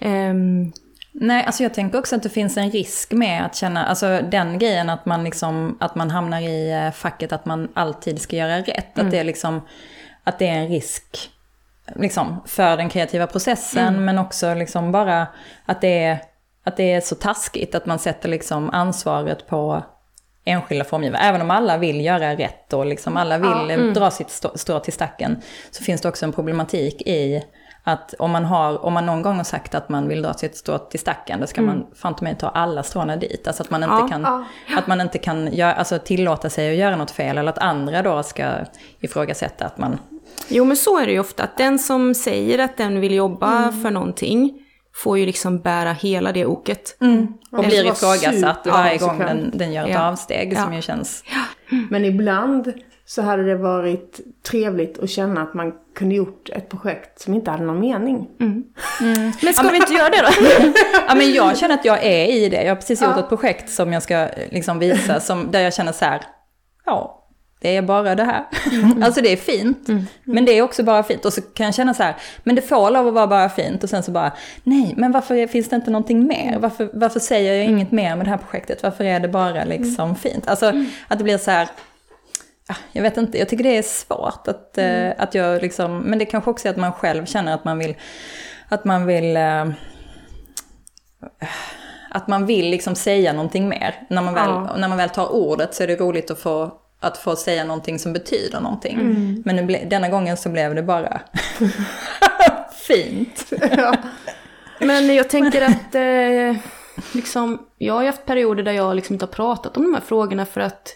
Um, 0.00 0.72
Nej, 1.20 1.44
alltså 1.44 1.62
jag 1.62 1.74
tänker 1.74 1.98
också 1.98 2.16
att 2.16 2.22
det 2.22 2.28
finns 2.28 2.56
en 2.56 2.70
risk 2.70 3.12
med 3.12 3.44
att 3.44 3.56
känna, 3.56 3.86
alltså 3.86 4.20
den 4.30 4.58
grejen 4.58 4.90
att 4.90 5.06
man 5.06 5.24
liksom, 5.24 5.76
att 5.80 5.94
man 5.94 6.10
hamnar 6.10 6.40
i 6.40 6.70
eh, 6.70 6.92
facket 6.92 7.32
att 7.32 7.46
man 7.46 7.68
alltid 7.74 8.20
ska 8.20 8.36
göra 8.36 8.58
rätt. 8.58 8.96
Mm. 8.96 9.06
Att 9.06 9.10
det 9.10 9.18
är 9.18 9.24
liksom, 9.24 9.60
att 10.24 10.38
det 10.38 10.46
är 10.46 10.58
en 10.58 10.68
risk 10.68 11.30
liksom 11.96 12.42
för 12.46 12.76
den 12.76 12.88
kreativa 12.88 13.26
processen, 13.26 13.88
mm. 13.88 14.04
men 14.04 14.18
också 14.18 14.54
liksom 14.54 14.92
bara 14.92 15.26
att 15.66 15.80
det 15.80 16.04
är, 16.04 16.18
att 16.64 16.76
det 16.76 16.92
är 16.92 17.00
så 17.00 17.14
taskigt 17.14 17.74
att 17.74 17.86
man 17.86 17.98
sätter 17.98 18.28
liksom 18.28 18.70
ansvaret 18.70 19.46
på 19.46 19.82
enskilda 20.44 20.84
formgivare. 20.84 21.22
Även 21.22 21.42
om 21.42 21.50
alla 21.50 21.78
vill 21.78 22.04
göra 22.04 22.34
rätt 22.34 22.72
och 22.72 22.86
liksom 22.86 23.16
alla 23.16 23.38
vill 23.38 23.50
ja, 23.50 23.70
mm. 23.70 23.94
dra 23.94 24.10
sitt 24.10 24.30
strå 24.54 24.80
till 24.80 24.92
stacken, 24.92 25.42
så 25.70 25.84
finns 25.84 26.00
det 26.00 26.08
också 26.08 26.24
en 26.24 26.32
problematik 26.32 27.02
i 27.02 27.44
att 27.84 28.14
om 28.18 28.30
man, 28.30 28.44
har, 28.44 28.84
om 28.84 28.92
man 28.92 29.06
någon 29.06 29.22
gång 29.22 29.36
har 29.36 29.44
sagt 29.44 29.74
att 29.74 29.88
man 29.88 30.08
vill 30.08 30.22
dra 30.22 30.34
sitt 30.34 30.56
strå 30.56 30.78
till 30.78 31.00
stacken, 31.00 31.40
då 31.40 31.46
ska 31.46 31.60
mm. 31.60 31.76
man 31.76 31.86
fan 31.94 32.14
mig 32.20 32.36
ta 32.36 32.48
alla 32.48 32.82
stråna 32.82 33.16
dit. 33.16 33.46
Alltså 33.46 33.62
att 33.62 33.70
man 33.70 33.82
inte 33.82 33.94
ja, 33.94 34.08
kan, 34.08 34.22
ja. 34.22 34.44
Att 34.78 34.86
man 34.86 35.00
inte 35.00 35.18
kan 35.18 35.52
göra, 35.52 35.74
alltså 35.74 35.98
tillåta 35.98 36.50
sig 36.50 36.70
att 36.70 36.76
göra 36.76 36.96
något 36.96 37.10
fel, 37.10 37.38
eller 37.38 37.50
att 37.50 37.58
andra 37.58 38.02
då 38.02 38.22
ska 38.22 38.50
ifrågasätta 39.00 39.66
att 39.66 39.78
man... 39.78 39.98
Jo 40.48 40.64
men 40.64 40.76
så 40.76 40.98
är 40.98 41.06
det 41.06 41.12
ju 41.12 41.20
ofta, 41.20 41.42
att 41.42 41.56
den 41.56 41.78
som 41.78 42.14
säger 42.14 42.58
att 42.58 42.76
den 42.76 43.00
vill 43.00 43.14
jobba 43.14 43.58
mm. 43.58 43.82
för 43.82 43.90
någonting, 43.90 44.64
får 44.94 45.18
ju 45.18 45.26
liksom 45.26 45.60
bära 45.60 45.92
hela 45.92 46.32
det 46.32 46.46
oket. 46.46 46.96
Mm. 47.00 47.26
Och 47.50 47.64
blir 47.64 47.86
ifrågasatt 47.86 48.66
varje 48.66 48.98
gång 48.98 49.18
den, 49.18 49.50
den 49.54 49.72
gör 49.72 49.84
ett 49.84 49.90
ja. 49.90 50.08
avsteg, 50.08 50.58
som 50.58 50.74
ju 50.74 50.82
känns... 50.82 51.24
Men 51.90 52.04
ibland 52.04 52.72
så 53.06 53.22
hade 53.22 53.44
det 53.44 53.56
varit 53.56 54.20
trevligt 54.50 54.98
att 54.98 55.10
känna 55.10 55.42
att 55.42 55.54
man 55.54 55.72
kunde 55.94 56.14
gjort 56.14 56.48
ett 56.48 56.68
projekt 56.68 57.20
som 57.20 57.34
inte 57.34 57.50
hade 57.50 57.64
någon 57.64 57.80
mening. 57.80 58.28
Mm. 58.40 58.64
Mm. 59.00 59.32
Men 59.42 59.54
ska 59.54 59.68
vi 59.68 59.76
inte 59.76 59.92
göra 59.92 60.08
det 60.08 60.22
då? 60.22 60.46
ja, 61.08 61.14
men 61.14 61.32
jag 61.32 61.58
känner 61.58 61.74
att 61.74 61.84
jag 61.84 62.04
är 62.04 62.26
i 62.26 62.48
det. 62.48 62.62
Jag 62.62 62.70
har 62.70 62.76
precis 62.76 63.02
gjort 63.02 63.10
ja. 63.16 63.20
ett 63.20 63.28
projekt 63.28 63.70
som 63.70 63.92
jag 63.92 64.02
ska 64.02 64.28
liksom 64.50 64.78
visa, 64.78 65.20
som, 65.20 65.50
där 65.50 65.60
jag 65.60 65.74
känner 65.74 65.92
så 65.92 66.04
här, 66.04 66.22
ja, 66.84 67.17
det 67.60 67.76
är 67.76 67.82
bara 67.82 68.14
det 68.14 68.24
här. 68.24 68.44
Mm. 68.72 69.02
alltså 69.02 69.20
det 69.20 69.32
är 69.32 69.36
fint, 69.36 69.88
mm. 69.88 70.06
men 70.24 70.44
det 70.44 70.52
är 70.52 70.62
också 70.62 70.82
bara 70.82 71.02
fint. 71.02 71.24
Och 71.24 71.32
så 71.32 71.42
kan 71.42 71.66
jag 71.66 71.74
känna 71.74 71.94
så 71.94 72.02
här, 72.02 72.16
men 72.44 72.54
det 72.56 72.62
får 72.62 72.90
lov 72.90 73.08
att 73.08 73.14
vara 73.14 73.26
bara 73.26 73.48
fint. 73.48 73.84
Och 73.84 73.90
sen 73.90 74.02
så 74.02 74.10
bara, 74.10 74.32
nej, 74.64 74.94
men 74.96 75.12
varför 75.12 75.46
finns 75.46 75.68
det 75.68 75.76
inte 75.76 75.90
någonting 75.90 76.26
mer? 76.26 76.58
Varför, 76.58 76.90
varför 76.92 77.20
säger 77.20 77.54
jag 77.54 77.64
inget 77.64 77.92
mer 77.92 78.16
med 78.16 78.26
det 78.26 78.30
här 78.30 78.38
projektet? 78.38 78.82
Varför 78.82 79.04
är 79.04 79.20
det 79.20 79.28
bara 79.28 79.64
liksom 79.64 80.04
mm. 80.04 80.16
fint? 80.16 80.48
Alltså 80.48 80.72
att 81.08 81.18
det 81.18 81.24
blir 81.24 81.38
så 81.38 81.50
här, 81.50 81.68
jag 82.92 83.02
vet 83.02 83.16
inte, 83.16 83.38
jag 83.38 83.48
tycker 83.48 83.64
det 83.64 83.78
är 83.78 83.82
svårt 83.82 84.48
att, 84.48 84.78
eh, 84.78 84.84
mm. 84.84 85.14
att 85.18 85.34
jag 85.34 85.62
liksom, 85.62 85.98
men 85.98 86.18
det 86.18 86.24
kanske 86.24 86.50
också 86.50 86.68
är 86.68 86.72
att 86.72 86.76
man 86.76 86.92
själv 86.92 87.26
känner 87.26 87.54
att 87.54 87.64
man 87.64 87.78
vill, 87.78 87.96
att 88.68 88.84
man 88.84 89.06
vill, 89.06 89.36
äh, 89.36 89.66
att 92.10 92.28
man 92.28 92.46
vill 92.46 92.70
liksom 92.70 92.94
säga 92.94 93.32
någonting 93.32 93.68
mer. 93.68 94.06
När 94.10 94.22
man, 94.22 94.34
väl, 94.34 94.48
ja. 94.48 94.76
när 94.76 94.88
man 94.88 94.98
väl 94.98 95.10
tar 95.10 95.32
ordet 95.32 95.74
så 95.74 95.82
är 95.82 95.86
det 95.86 95.96
roligt 95.96 96.30
att 96.30 96.38
få, 96.38 96.72
att 97.00 97.18
få 97.18 97.36
säga 97.36 97.64
någonting 97.64 97.98
som 97.98 98.12
betyder 98.12 98.60
någonting. 98.60 98.94
Mm. 98.94 99.42
Men 99.44 99.56
nu, 99.56 99.86
denna 99.90 100.08
gången 100.08 100.36
så 100.36 100.48
blev 100.48 100.74
det 100.74 100.82
bara 100.82 101.20
fint. 102.86 103.52
ja. 103.76 103.94
Men 104.80 105.14
jag 105.14 105.30
tänker 105.30 105.62
att 105.66 105.94
eh, 105.94 106.62
liksom, 107.12 107.66
jag 107.78 107.94
har 107.94 108.04
haft 108.04 108.26
perioder 108.26 108.62
där 108.62 108.72
jag 108.72 108.96
liksom 108.96 109.14
inte 109.14 109.24
har 109.24 109.32
pratat 109.32 109.76
om 109.76 109.82
de 109.82 109.94
här 109.94 110.00
frågorna 110.00 110.46
för 110.46 110.60
att 110.60 110.94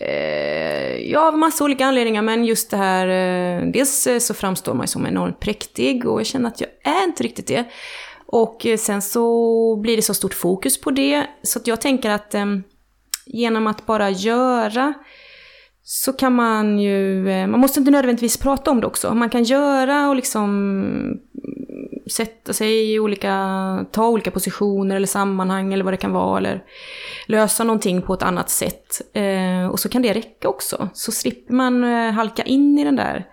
Eh, 0.00 1.10
ja, 1.10 1.28
av 1.28 1.38
massa 1.38 1.64
olika 1.64 1.86
anledningar, 1.86 2.22
men 2.22 2.44
just 2.44 2.70
det 2.70 2.76
här, 2.76 3.08
eh, 3.08 3.66
dels 3.70 4.06
eh, 4.06 4.18
så 4.18 4.34
framstår 4.34 4.74
man 4.74 4.88
som 4.88 5.06
enormt 5.06 5.40
präktig 5.40 6.06
och 6.06 6.20
jag 6.20 6.26
känner 6.26 6.48
att 6.48 6.60
jag 6.60 6.70
är 6.84 7.04
inte 7.04 7.22
riktigt 7.22 7.46
det. 7.46 7.64
Och 8.26 8.66
sen 8.78 9.02
så 9.02 9.76
blir 9.76 9.96
det 9.96 10.02
så 10.02 10.14
stort 10.14 10.34
fokus 10.34 10.80
på 10.80 10.90
det, 10.90 11.26
så 11.42 11.58
att 11.58 11.66
jag 11.66 11.80
tänker 11.80 12.10
att 12.10 12.34
genom 13.26 13.66
att 13.66 13.86
bara 13.86 14.10
göra 14.10 14.94
så 15.82 16.12
kan 16.12 16.34
man 16.34 16.78
ju, 16.78 17.24
man 17.46 17.60
måste 17.60 17.80
inte 17.80 17.90
nödvändigtvis 17.90 18.36
prata 18.36 18.70
om 18.70 18.80
det 18.80 18.86
också. 18.86 19.14
Man 19.14 19.30
kan 19.30 19.44
göra 19.44 20.08
och 20.08 20.16
liksom 20.16 21.20
sätta 22.10 22.52
sig 22.52 22.92
i 22.92 23.00
olika, 23.00 23.86
ta 23.90 24.08
olika 24.08 24.30
positioner 24.30 24.96
eller 24.96 25.06
sammanhang 25.06 25.72
eller 25.72 25.84
vad 25.84 25.92
det 25.92 25.96
kan 25.96 26.12
vara. 26.12 26.38
Eller 26.38 26.64
lösa 27.26 27.64
någonting 27.64 28.02
på 28.02 28.14
ett 28.14 28.22
annat 28.22 28.50
sätt. 28.50 29.00
Eh, 29.14 29.66
och 29.66 29.80
så 29.80 29.88
kan 29.88 30.02
det 30.02 30.12
räcka 30.12 30.48
också. 30.48 30.88
Så 30.94 31.12
slipper 31.12 31.54
man 31.54 31.84
eh, 31.84 32.12
halka 32.12 32.42
in 32.42 32.78
i 32.78 32.84
den 32.84 32.96
där 32.96 33.26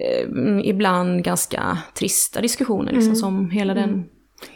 eh, 0.00 0.28
ibland 0.64 1.24
ganska 1.24 1.78
trista 1.94 2.40
diskussionen 2.40 2.94
liksom, 2.94 3.12
mm. 3.12 3.16
som 3.16 3.50
hela 3.50 3.74
den 3.74 3.88
mm. 3.88 4.04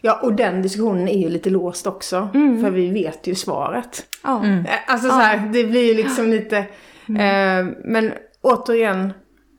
Ja, 0.01 0.21
och 0.23 0.33
den 0.33 0.63
diskussionen 0.63 1.09
är 1.09 1.19
ju 1.19 1.29
lite 1.29 1.51
låst 1.51 1.87
också. 1.87 2.29
Mm. 2.35 2.63
För 2.63 2.71
vi 2.71 2.91
vet 2.91 3.27
ju 3.27 3.35
svaret. 3.35 4.07
Mm. 4.25 4.59
Eh, 4.59 4.73
alltså 4.87 5.09
så 5.09 5.15
här, 5.15 5.49
det 5.53 5.65
blir 5.65 5.89
ju 5.89 5.95
liksom 5.95 6.29
lite... 6.29 6.67
Mm. 7.09 7.69
Eh, 7.69 7.75
men 7.85 8.13
återigen, 8.41 9.13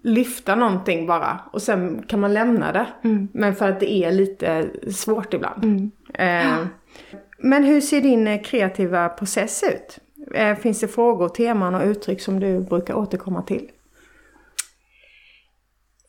lyfta 0.04 0.56
någonting 0.56 1.08
bara 1.08 1.40
och 1.52 1.62
sen 1.62 2.04
kan 2.08 2.20
man 2.20 2.34
lämna 2.34 2.72
det. 2.72 2.88
Mm. 3.04 3.28
Men 3.34 3.56
för 3.56 3.70
att 3.70 3.80
det 3.80 3.92
är 3.92 4.12
lite 4.12 4.70
svårt 4.92 5.34
ibland. 5.34 5.64
Mm. 5.64 5.92
Eh, 6.14 6.68
men 7.38 7.64
hur 7.64 7.82
ser 7.82 8.02
din 8.02 8.44
kreativa 8.44 9.10
process 9.10 9.64
ut? 9.64 10.00
Eh, 10.36 10.56
finns 10.56 10.80
det 10.80 10.88
frågor, 10.88 11.30
teman 11.30 11.76
och 11.76 11.86
uttryck 11.86 12.22
som 12.22 12.40
du 12.40 12.60
brukar 12.60 12.94
återkomma 12.94 13.42
till? 13.42 13.70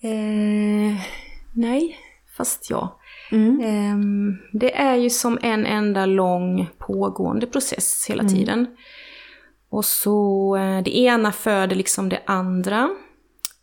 Eh, 0.03 1.01
nej, 1.55 1.97
fast 2.37 2.71
ja. 2.71 3.01
Mm. 3.33 3.61
Eh, 3.61 4.37
det 4.53 4.77
är 4.77 4.95
ju 4.95 5.11
som 5.11 5.39
en 5.43 5.67
enda 5.67 6.07
lång 6.07 6.69
pågående 6.79 7.47
process 7.47 8.07
hela 8.09 8.23
mm. 8.23 8.35
tiden. 8.35 8.67
Och 9.71 9.85
så 9.85 10.57
eh, 10.57 10.83
det 10.83 10.97
ena 10.97 11.33
föder 11.33 11.77
liksom 11.77 12.09
det 12.09 12.21
andra. 12.25 12.91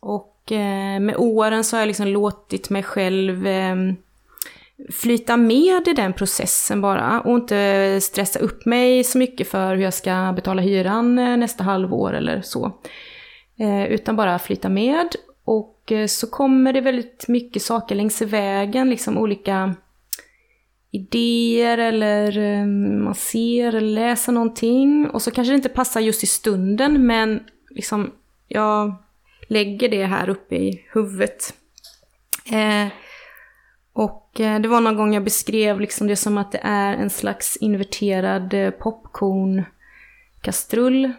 Och 0.00 0.52
eh, 0.52 1.00
med 1.00 1.16
åren 1.16 1.64
så 1.64 1.76
har 1.76 1.80
jag 1.80 1.86
liksom 1.86 2.06
låtit 2.06 2.70
mig 2.70 2.82
själv 2.82 3.46
eh, 3.46 3.76
flyta 4.90 5.36
med 5.36 5.88
i 5.88 5.92
den 5.92 6.12
processen 6.12 6.80
bara 6.80 7.20
och 7.20 7.34
inte 7.34 7.98
stressa 8.02 8.38
upp 8.38 8.66
mig 8.66 9.04
så 9.04 9.18
mycket 9.18 9.48
för 9.48 9.76
hur 9.76 9.82
jag 9.82 9.94
ska 9.94 10.32
betala 10.36 10.62
hyran 10.62 11.18
eh, 11.18 11.36
nästa 11.36 11.64
halvår 11.64 12.12
eller 12.12 12.42
så. 12.42 12.72
Utan 13.88 14.16
bara 14.16 14.38
flyta 14.38 14.68
med 14.68 15.08
och 15.82 15.92
eh, 15.92 16.06
så 16.06 16.26
kommer 16.26 16.72
det 16.72 16.80
väldigt 16.80 17.28
mycket 17.28 17.62
saker 17.62 17.94
längs 17.94 18.22
vägen, 18.22 18.90
liksom 18.90 19.18
olika 19.18 19.74
idéer 20.90 21.78
eller 21.78 22.38
eh, 22.38 22.66
man 23.04 23.14
ser 23.14 23.74
eller 23.74 23.88
läser 23.88 24.32
någonting 24.32 25.10
och 25.12 25.22
så 25.22 25.30
kanske 25.30 25.52
det 25.52 25.56
inte 25.56 25.68
passar 25.68 26.00
just 26.00 26.24
i 26.24 26.26
stunden 26.26 27.06
men 27.06 27.40
liksom 27.70 28.12
jag 28.48 28.94
lägger 29.48 29.88
det 29.88 30.04
här 30.04 30.28
uppe 30.28 30.54
i 30.56 30.84
huvudet. 30.92 31.54
Eh, 32.52 32.92
och 33.92 34.40
eh, 34.40 34.60
det 34.60 34.68
var 34.68 34.80
någon 34.80 34.96
gång 34.96 35.14
jag 35.14 35.24
beskrev 35.24 35.80
liksom 35.80 36.06
det 36.06 36.16
som 36.16 36.38
att 36.38 36.52
det 36.52 36.60
är 36.62 36.94
en 36.94 37.10
slags 37.10 37.56
inverterad 37.56 38.54
eh, 38.54 38.70
popcornkastrull. 40.42 41.12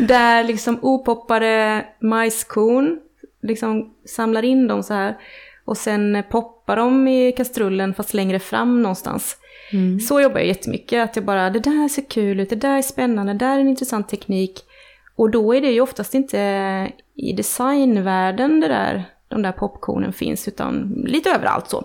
Där 0.08 0.44
liksom 0.44 0.78
opoppade 0.82 1.84
majskorn 2.00 2.98
liksom 3.42 3.94
samlar 4.06 4.44
in 4.44 4.68
dem 4.68 4.82
så 4.82 4.94
här. 4.94 5.16
Och 5.64 5.76
sen 5.76 6.22
poppar 6.30 6.76
de 6.76 7.08
i 7.08 7.32
kastrullen 7.32 7.94
fast 7.94 8.14
längre 8.14 8.38
fram 8.38 8.82
någonstans. 8.82 9.36
Mm. 9.72 10.00
Så 10.00 10.20
jobbar 10.20 10.38
jag 10.38 10.46
jättemycket, 10.46 11.04
att 11.04 11.16
jag 11.16 11.24
bara, 11.24 11.50
det 11.50 11.60
där 11.60 11.88
ser 11.88 12.02
kul 12.10 12.40
ut, 12.40 12.50
det 12.50 12.56
där 12.56 12.78
är 12.78 12.82
spännande, 12.82 13.32
det 13.32 13.38
där 13.38 13.56
är 13.56 13.60
en 13.60 13.68
intressant 13.68 14.08
teknik. 14.08 14.60
Och 15.16 15.30
då 15.30 15.54
är 15.54 15.60
det 15.60 15.70
ju 15.72 15.80
oftast 15.80 16.14
inte 16.14 16.38
i 17.16 17.32
designvärlden 17.32 18.60
det 18.60 18.68
där, 18.68 19.04
de 19.28 19.42
där 19.42 19.52
popcornen 19.52 20.12
finns, 20.12 20.48
utan 20.48 21.04
lite 21.06 21.30
överallt 21.30 21.70
så. 21.70 21.84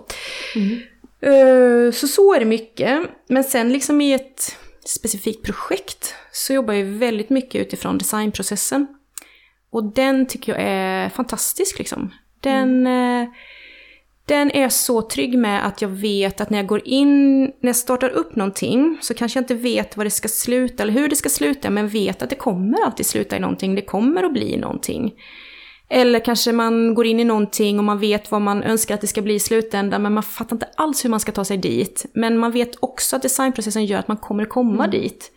Mm. 0.56 0.78
Uh, 1.26 1.92
så 1.92 2.06
så 2.08 2.34
är 2.34 2.38
det 2.38 2.44
mycket. 2.44 3.00
Men 3.28 3.44
sen 3.44 3.72
liksom 3.72 4.00
i 4.00 4.12
ett 4.12 4.56
specifikt 4.88 5.44
projekt 5.44 6.14
så 6.32 6.52
jobbar 6.52 6.74
jag 6.74 6.84
väldigt 6.84 7.30
mycket 7.30 7.60
utifrån 7.60 7.98
designprocessen. 7.98 8.86
Och 9.70 9.84
den 9.84 10.26
tycker 10.26 10.52
jag 10.52 10.62
är 10.62 11.08
fantastisk 11.08 11.78
liksom. 11.78 12.12
Den, 12.40 12.86
mm. 12.86 13.22
uh, 13.22 13.34
den 14.26 14.50
är 14.50 14.62
jag 14.62 14.72
så 14.72 15.02
trygg 15.02 15.38
med 15.38 15.66
att 15.66 15.82
jag 15.82 15.88
vet 15.88 16.40
att 16.40 16.50
när 16.50 16.58
jag 16.58 16.66
går 16.66 16.88
in, 16.88 17.40
när 17.40 17.68
jag 17.68 17.76
startar 17.76 18.08
upp 18.10 18.36
någonting, 18.36 18.98
så 19.00 19.14
kanske 19.14 19.38
jag 19.38 19.42
inte 19.42 19.54
vet 19.54 19.96
vad 19.96 20.06
det 20.06 20.10
ska 20.10 20.28
sluta 20.28 20.82
eller 20.82 20.92
hur 20.92 21.08
det 21.08 21.16
ska 21.16 21.28
sluta, 21.28 21.70
men 21.70 21.88
vet 21.88 22.22
att 22.22 22.30
det 22.30 22.36
kommer 22.36 22.84
alltid 22.84 23.06
sluta 23.06 23.36
i 23.36 23.40
någonting, 23.40 23.74
det 23.74 23.82
kommer 23.82 24.22
att 24.22 24.32
bli 24.32 24.56
någonting. 24.56 25.14
Eller 25.88 26.24
kanske 26.24 26.52
man 26.52 26.94
går 26.94 27.06
in 27.06 27.20
i 27.20 27.24
någonting 27.24 27.78
och 27.78 27.84
man 27.84 27.98
vet 27.98 28.30
vad 28.30 28.42
man 28.42 28.62
önskar 28.62 28.94
att 28.94 29.00
det 29.00 29.06
ska 29.06 29.22
bli 29.22 29.34
i 29.34 29.40
slutändan, 29.40 30.02
men 30.02 30.12
man 30.12 30.22
fattar 30.22 30.56
inte 30.56 30.68
alls 30.74 31.04
hur 31.04 31.10
man 31.10 31.20
ska 31.20 31.32
ta 31.32 31.44
sig 31.44 31.56
dit. 31.56 32.06
Men 32.12 32.38
man 32.38 32.52
vet 32.52 32.70
också 32.80 33.16
att 33.16 33.22
designprocessen 33.22 33.84
gör 33.84 33.98
att 33.98 34.08
man 34.08 34.16
kommer 34.16 34.44
komma 34.44 34.84
mm. 34.84 34.90
dit. 34.90 35.32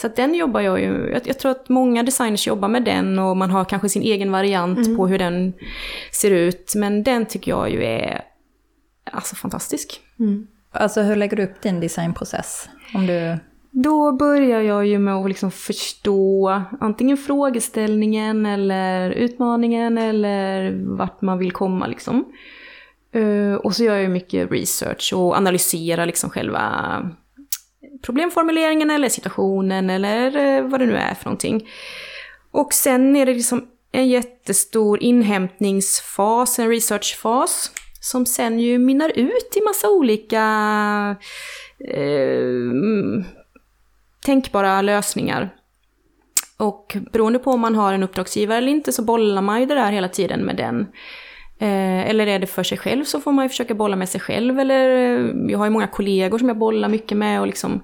Så 0.00 0.06
att 0.06 0.16
den 0.16 0.34
jobbar 0.34 0.60
jag 0.60 0.80
ju, 0.80 1.10
jag, 1.12 1.22
jag, 1.24 1.38
tror 1.38 1.50
att 1.50 1.68
många 1.68 2.02
designers 2.02 2.46
jobbar 2.46 2.68
med 2.68 2.84
den 2.84 3.18
och 3.18 3.36
man 3.36 3.50
har 3.50 3.64
kanske 3.64 3.88
sin 3.88 4.02
egen 4.02 4.32
variant 4.32 4.78
mm. 4.78 4.96
på 4.96 5.06
hur 5.06 5.18
den 5.18 5.52
ser 6.12 6.30
ut. 6.30 6.72
Men 6.76 7.02
den 7.02 7.26
tycker 7.26 7.50
jag 7.50 7.70
ju 7.70 7.84
är 7.84 8.24
alltså 9.12 9.36
fantastisk. 9.36 10.00
Mm. 10.18 10.46
Alltså 10.70 11.02
hur 11.02 11.16
lägger 11.16 11.36
du 11.36 11.44
upp 11.44 11.62
din 11.62 11.80
designprocess? 11.80 12.68
Om 12.94 13.06
du... 13.06 13.38
Då 13.84 14.12
börjar 14.12 14.60
jag 14.60 14.86
ju 14.86 14.98
med 14.98 15.14
att 15.14 15.28
liksom 15.28 15.50
förstå 15.50 16.62
antingen 16.80 17.16
frågeställningen 17.16 18.46
eller 18.46 19.10
utmaningen 19.10 19.98
eller 19.98 20.72
vart 20.96 21.22
man 21.22 21.38
vill 21.38 21.52
komma 21.52 21.86
liksom. 21.86 22.24
Eh, 23.12 23.54
och 23.54 23.74
så 23.74 23.84
gör 23.84 23.96
jag 23.96 24.10
mycket 24.10 24.50
research 24.50 25.12
och 25.16 25.36
analyserar 25.36 26.06
liksom 26.06 26.30
själva 26.30 26.62
problemformuleringen 28.02 28.90
eller 28.90 29.08
situationen 29.08 29.90
eller 29.90 30.36
eh, 30.36 30.68
vad 30.68 30.80
det 30.80 30.86
nu 30.86 30.96
är 30.96 31.14
för 31.14 31.24
någonting. 31.24 31.68
Och 32.50 32.72
sen 32.72 33.16
är 33.16 33.26
det 33.26 33.34
liksom 33.34 33.66
en 33.92 34.08
jättestor 34.08 35.02
inhämtningsfas, 35.02 36.58
en 36.58 36.68
researchfas, 36.68 37.70
som 38.00 38.26
sen 38.26 38.60
ju 38.60 38.78
mynnar 38.78 39.08
ut 39.08 39.56
i 39.56 39.60
massa 39.64 39.88
olika 39.88 40.42
eh, 41.88 42.42
tänkbara 44.26 44.82
lösningar. 44.82 45.54
Och 46.58 46.96
beroende 47.12 47.38
på 47.38 47.50
om 47.50 47.60
man 47.60 47.74
har 47.74 47.92
en 47.92 48.02
uppdragsgivare 48.02 48.58
eller 48.58 48.68
inte 48.68 48.92
så 48.92 49.02
bollar 49.02 49.42
man 49.42 49.60
ju 49.60 49.66
det 49.66 49.74
där 49.74 49.90
hela 49.90 50.08
tiden 50.08 50.40
med 50.40 50.56
den. 50.56 50.80
Eh, 51.58 52.10
eller 52.10 52.26
är 52.26 52.38
det 52.38 52.46
för 52.46 52.62
sig 52.62 52.78
själv 52.78 53.04
så 53.04 53.20
får 53.20 53.32
man 53.32 53.44
ju 53.44 53.48
försöka 53.48 53.74
bolla 53.74 53.96
med 53.96 54.08
sig 54.08 54.20
själv. 54.20 54.58
Eller 54.60 54.88
eh, 54.88 55.30
jag 55.48 55.58
har 55.58 55.66
ju 55.66 55.70
många 55.70 55.86
kollegor 55.86 56.38
som 56.38 56.48
jag 56.48 56.58
bollar 56.58 56.88
mycket 56.88 57.18
med 57.18 57.40
och 57.40 57.46
liksom 57.46 57.82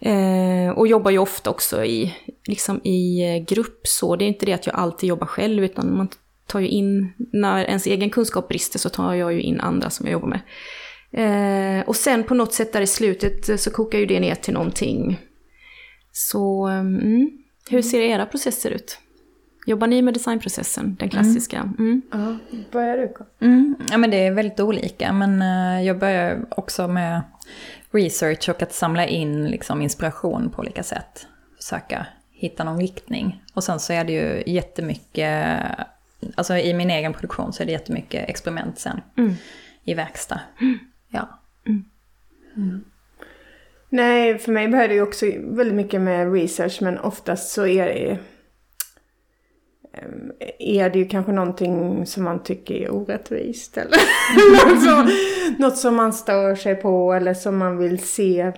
eh, 0.00 0.70
och 0.76 0.86
jobbar 0.86 1.10
ju 1.10 1.18
ofta 1.18 1.50
också 1.50 1.84
i, 1.84 2.14
liksom 2.46 2.80
i 2.86 3.44
grupp 3.48 3.80
så. 3.82 4.16
Det 4.16 4.24
är 4.24 4.26
inte 4.26 4.46
det 4.46 4.52
att 4.52 4.66
jag 4.66 4.76
alltid 4.76 5.08
jobbar 5.08 5.26
själv 5.26 5.64
utan 5.64 5.96
man 5.96 6.08
tar 6.46 6.60
ju 6.60 6.68
in, 6.68 7.12
när 7.32 7.64
ens 7.64 7.86
egen 7.86 8.10
kunskap 8.10 8.48
brister 8.48 8.78
så 8.78 8.88
tar 8.88 9.14
jag 9.14 9.32
ju 9.32 9.40
in 9.40 9.60
andra 9.60 9.90
som 9.90 10.06
jag 10.06 10.12
jobbar 10.12 10.28
med. 10.28 10.40
Och 11.86 11.96
sen 11.96 12.24
på 12.24 12.34
något 12.34 12.52
sätt 12.52 12.72
där 12.72 12.80
i 12.80 12.86
slutet 12.86 13.60
så 13.60 13.70
kokar 13.70 13.98
ju 13.98 14.06
det 14.06 14.20
ner 14.20 14.34
till 14.34 14.54
någonting. 14.54 15.18
Så 16.20 16.66
mm, 16.66 17.30
hur 17.70 17.82
ser 17.82 18.00
era 18.00 18.26
processer 18.26 18.70
ut? 18.70 18.98
Jobbar 19.66 19.86
ni 19.86 20.02
med 20.02 20.14
designprocessen, 20.14 20.96
den 20.98 21.08
klassiska? 21.08 21.58
Mm. 21.58 21.74
Mm. 21.78 22.02
Ja, 22.12 22.58
börjar 22.72 22.96
du? 22.96 23.14
Mm. 23.46 23.76
Ja, 23.90 23.98
men 23.98 24.10
det 24.10 24.26
är 24.26 24.30
väldigt 24.30 24.60
olika, 24.60 25.12
men 25.12 25.42
uh, 25.42 25.86
jag 25.86 25.98
börjar 25.98 26.46
också 26.50 26.88
med 26.88 27.22
research 27.90 28.48
och 28.48 28.62
att 28.62 28.72
samla 28.72 29.06
in 29.06 29.48
liksom, 29.48 29.82
inspiration 29.82 30.50
på 30.50 30.60
olika 30.62 30.82
sätt. 30.82 31.26
Försöka 31.56 32.06
hitta 32.30 32.64
någon 32.64 32.80
riktning. 32.80 33.44
Och 33.54 33.64
sen 33.64 33.80
så 33.80 33.92
är 33.92 34.04
det 34.04 34.12
ju 34.12 34.52
jättemycket, 34.52 35.60
alltså 36.34 36.56
i 36.56 36.74
min 36.74 36.90
egen 36.90 37.12
produktion 37.12 37.52
så 37.52 37.62
är 37.62 37.66
det 37.66 37.72
jättemycket 37.72 38.28
experiment 38.28 38.78
sen. 38.78 39.00
Mm. 39.16 39.34
I 39.84 39.94
verkstad. 39.94 40.40
Mm. 40.60 40.78
Ja. 41.08 41.40
Mm. 42.56 42.84
Nej, 43.90 44.38
för 44.38 44.52
mig 44.52 44.68
börjar 44.68 44.88
det 44.88 45.02
också 45.02 45.26
väldigt 45.38 45.74
mycket 45.74 46.00
med 46.00 46.32
research 46.32 46.78
men 46.82 46.98
oftast 46.98 47.52
så 47.52 47.66
är 47.66 47.86
det 47.86 48.18
Ehm, 49.92 50.32
är 50.58 50.90
det 50.90 50.98
ju 50.98 51.08
kanske 51.08 51.32
någonting 51.32 52.06
som 52.06 52.24
man 52.24 52.42
tycker 52.42 52.74
är 52.74 52.94
orättvist 52.94 53.76
eller 53.76 53.96
något, 54.66 54.82
som, 54.82 55.10
något 55.58 55.76
som 55.76 55.96
man 55.96 56.12
stör 56.12 56.54
sig 56.54 56.74
på 56.74 57.12
eller 57.12 57.34
som 57.34 57.56
man 57.56 57.78
vill 57.78 57.98
se. 57.98 58.52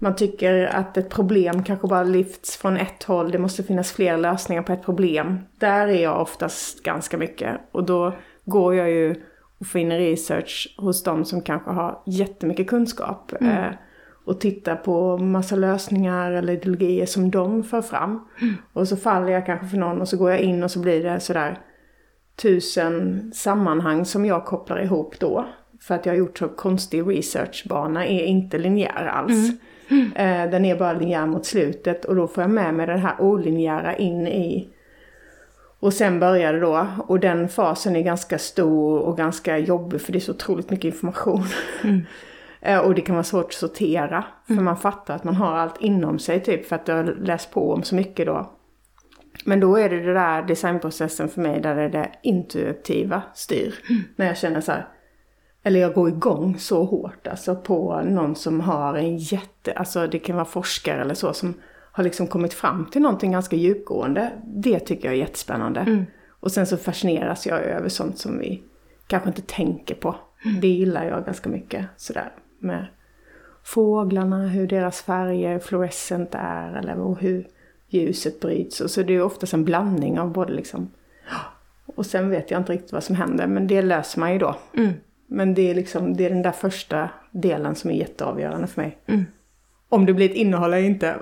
Man 0.00 0.16
tycker 0.16 0.64
att 0.64 0.96
ett 0.96 1.10
problem 1.10 1.64
kanske 1.64 1.88
bara 1.88 2.04
lyfts 2.04 2.56
från 2.56 2.76
ett 2.76 3.02
håll. 3.02 3.30
Det 3.30 3.38
måste 3.38 3.62
finnas 3.62 3.92
fler 3.92 4.16
lösningar 4.16 4.62
på 4.62 4.72
ett 4.72 4.84
problem. 4.84 5.38
Där 5.58 5.88
är 5.88 6.02
jag 6.02 6.20
oftast 6.20 6.82
ganska 6.82 7.18
mycket. 7.18 7.60
Och 7.72 7.84
då 7.84 8.14
går 8.44 8.74
jag 8.74 8.90
ju 8.90 9.14
och 9.58 9.76
in 9.76 9.92
research 9.92 10.74
hos 10.78 11.02
de 11.02 11.24
som 11.24 11.42
kanske 11.42 11.70
har 11.70 12.02
jättemycket 12.06 12.66
kunskap. 12.66 13.32
Mm. 13.40 13.74
Eh, 14.24 14.28
och 14.28 14.40
titta 14.40 14.76
på 14.76 15.18
massa 15.18 15.56
lösningar 15.56 16.32
eller 16.32 16.52
ideologier 16.52 17.06
som 17.06 17.30
de 17.30 17.64
för 17.64 17.82
fram. 17.82 18.28
Mm. 18.40 18.54
Och 18.72 18.88
så 18.88 18.96
faller 18.96 19.32
jag 19.32 19.46
kanske 19.46 19.66
för 19.66 19.76
någon 19.76 20.00
och 20.00 20.08
så 20.08 20.16
går 20.16 20.30
jag 20.30 20.40
in 20.40 20.62
och 20.62 20.70
så 20.70 20.78
blir 20.78 21.02
det 21.02 21.20
sådär 21.20 21.58
tusen 22.36 23.30
sammanhang 23.34 24.04
som 24.04 24.24
jag 24.24 24.44
kopplar 24.44 24.82
ihop 24.82 25.18
då. 25.18 25.46
För 25.80 25.94
att 25.94 26.06
jag 26.06 26.12
har 26.12 26.18
gjort 26.18 26.38
så 26.38 26.48
konstig 26.48 27.08
researchbana 27.08 28.06
är 28.06 28.24
inte 28.24 28.58
linjär 28.58 29.06
alls. 29.06 29.50
Mm. 29.90 30.12
Mm. 30.16 30.50
Den 30.50 30.64
är 30.64 30.78
bara 30.78 30.92
linjär 30.92 31.26
mot 31.26 31.46
slutet 31.46 32.04
och 32.04 32.16
då 32.16 32.28
får 32.28 32.42
jag 32.42 32.50
med 32.50 32.74
mig 32.74 32.86
det 32.86 32.96
här 32.96 33.20
olinjära 33.20 33.96
in 33.96 34.26
i 34.26 34.68
och 35.82 35.92
sen 35.92 36.20
börjar 36.20 36.52
det 36.52 36.60
då, 36.60 36.86
och 37.06 37.20
den 37.20 37.48
fasen 37.48 37.96
är 37.96 38.02
ganska 38.02 38.38
stor 38.38 38.98
och 38.98 39.16
ganska 39.16 39.58
jobbig 39.58 40.00
för 40.00 40.12
det 40.12 40.18
är 40.18 40.20
så 40.20 40.32
otroligt 40.32 40.70
mycket 40.70 40.94
information. 40.94 41.44
Mm. 41.84 42.00
Eh, 42.62 42.78
och 42.78 42.94
det 42.94 43.00
kan 43.00 43.14
vara 43.14 43.24
svårt 43.24 43.46
att 43.46 43.52
sortera. 43.52 44.24
För 44.46 44.52
mm. 44.52 44.64
man 44.64 44.76
fattar 44.76 45.14
att 45.14 45.24
man 45.24 45.36
har 45.36 45.52
allt 45.52 45.80
inom 45.80 46.18
sig 46.18 46.40
typ 46.40 46.66
för 46.66 46.76
att 46.76 46.86
du 46.86 46.92
har 46.92 47.04
läst 47.04 47.50
på 47.50 47.72
om 47.72 47.82
så 47.82 47.94
mycket 47.94 48.26
då. 48.26 48.50
Men 49.44 49.60
då 49.60 49.76
är 49.76 49.88
det 49.88 50.00
det 50.00 50.14
där 50.14 50.42
designprocessen 50.42 51.28
för 51.28 51.40
mig 51.40 51.60
där 51.60 51.76
det, 51.76 51.82
är 51.82 51.88
det 51.88 52.10
intuitiva 52.22 53.22
styr. 53.34 53.74
Mm. 53.90 54.02
När 54.16 54.26
jag 54.26 54.36
känner 54.36 54.60
så 54.60 54.72
här, 54.72 54.88
eller 55.62 55.80
jag 55.80 55.94
går 55.94 56.08
igång 56.08 56.58
så 56.58 56.84
hårt 56.84 57.26
alltså 57.26 57.56
på 57.56 58.02
någon 58.04 58.34
som 58.34 58.60
har 58.60 58.94
en 58.94 59.16
jätte, 59.16 59.72
alltså 59.72 60.06
det 60.06 60.18
kan 60.18 60.36
vara 60.36 60.44
forskare 60.44 61.00
eller 61.00 61.14
så 61.14 61.32
som 61.32 61.54
har 61.92 62.04
liksom 62.04 62.26
kommit 62.26 62.54
fram 62.54 62.86
till 62.86 63.02
någonting 63.02 63.32
ganska 63.32 63.56
djupgående. 63.56 64.32
Det 64.44 64.80
tycker 64.80 65.04
jag 65.04 65.14
är 65.14 65.18
jättespännande. 65.18 65.80
Mm. 65.80 66.04
Och 66.40 66.52
sen 66.52 66.66
så 66.66 66.76
fascineras 66.76 67.46
jag 67.46 67.60
över 67.60 67.88
sånt 67.88 68.18
som 68.18 68.38
vi 68.38 68.62
kanske 69.06 69.28
inte 69.28 69.42
tänker 69.42 69.94
på. 69.94 70.16
Mm. 70.44 70.60
Det 70.60 70.68
gillar 70.68 71.04
jag 71.04 71.24
ganska 71.24 71.48
mycket 71.48 71.86
sådär 71.96 72.32
med 72.62 72.86
fåglarna, 73.64 74.48
hur 74.48 74.66
deras 74.66 75.02
färger 75.02 75.58
fluorescent 75.58 76.30
är 76.32 76.72
eller 76.78 77.16
hur 77.20 77.46
ljuset 77.88 78.40
bryts. 78.40 78.80
Och 78.80 78.90
så 78.90 79.02
det 79.02 79.12
är 79.12 79.22
oftast 79.22 79.54
en 79.54 79.64
blandning 79.64 80.20
av 80.20 80.32
både 80.32 80.52
liksom 80.52 80.90
och 81.94 82.06
sen 82.06 82.30
vet 82.30 82.50
jag 82.50 82.60
inte 82.60 82.72
riktigt 82.72 82.92
vad 82.92 83.04
som 83.04 83.16
händer 83.16 83.46
men 83.46 83.66
det 83.66 83.82
löser 83.82 84.20
man 84.20 84.32
ju 84.32 84.38
då. 84.38 84.56
Mm. 84.76 84.92
Men 85.26 85.54
det 85.54 85.70
är 85.70 85.74
liksom, 85.74 86.16
det 86.16 86.26
är 86.26 86.30
den 86.30 86.42
där 86.42 86.52
första 86.52 87.08
delen 87.30 87.74
som 87.74 87.90
är 87.90 87.94
jätteavgörande 87.94 88.66
för 88.66 88.82
mig. 88.82 88.98
Mm. 89.06 89.26
Om 89.88 90.06
det 90.06 90.12
blir 90.12 90.30
ett 90.30 90.36
innehåll 90.36 90.72
eller 90.72 90.86
inte. 90.86 91.16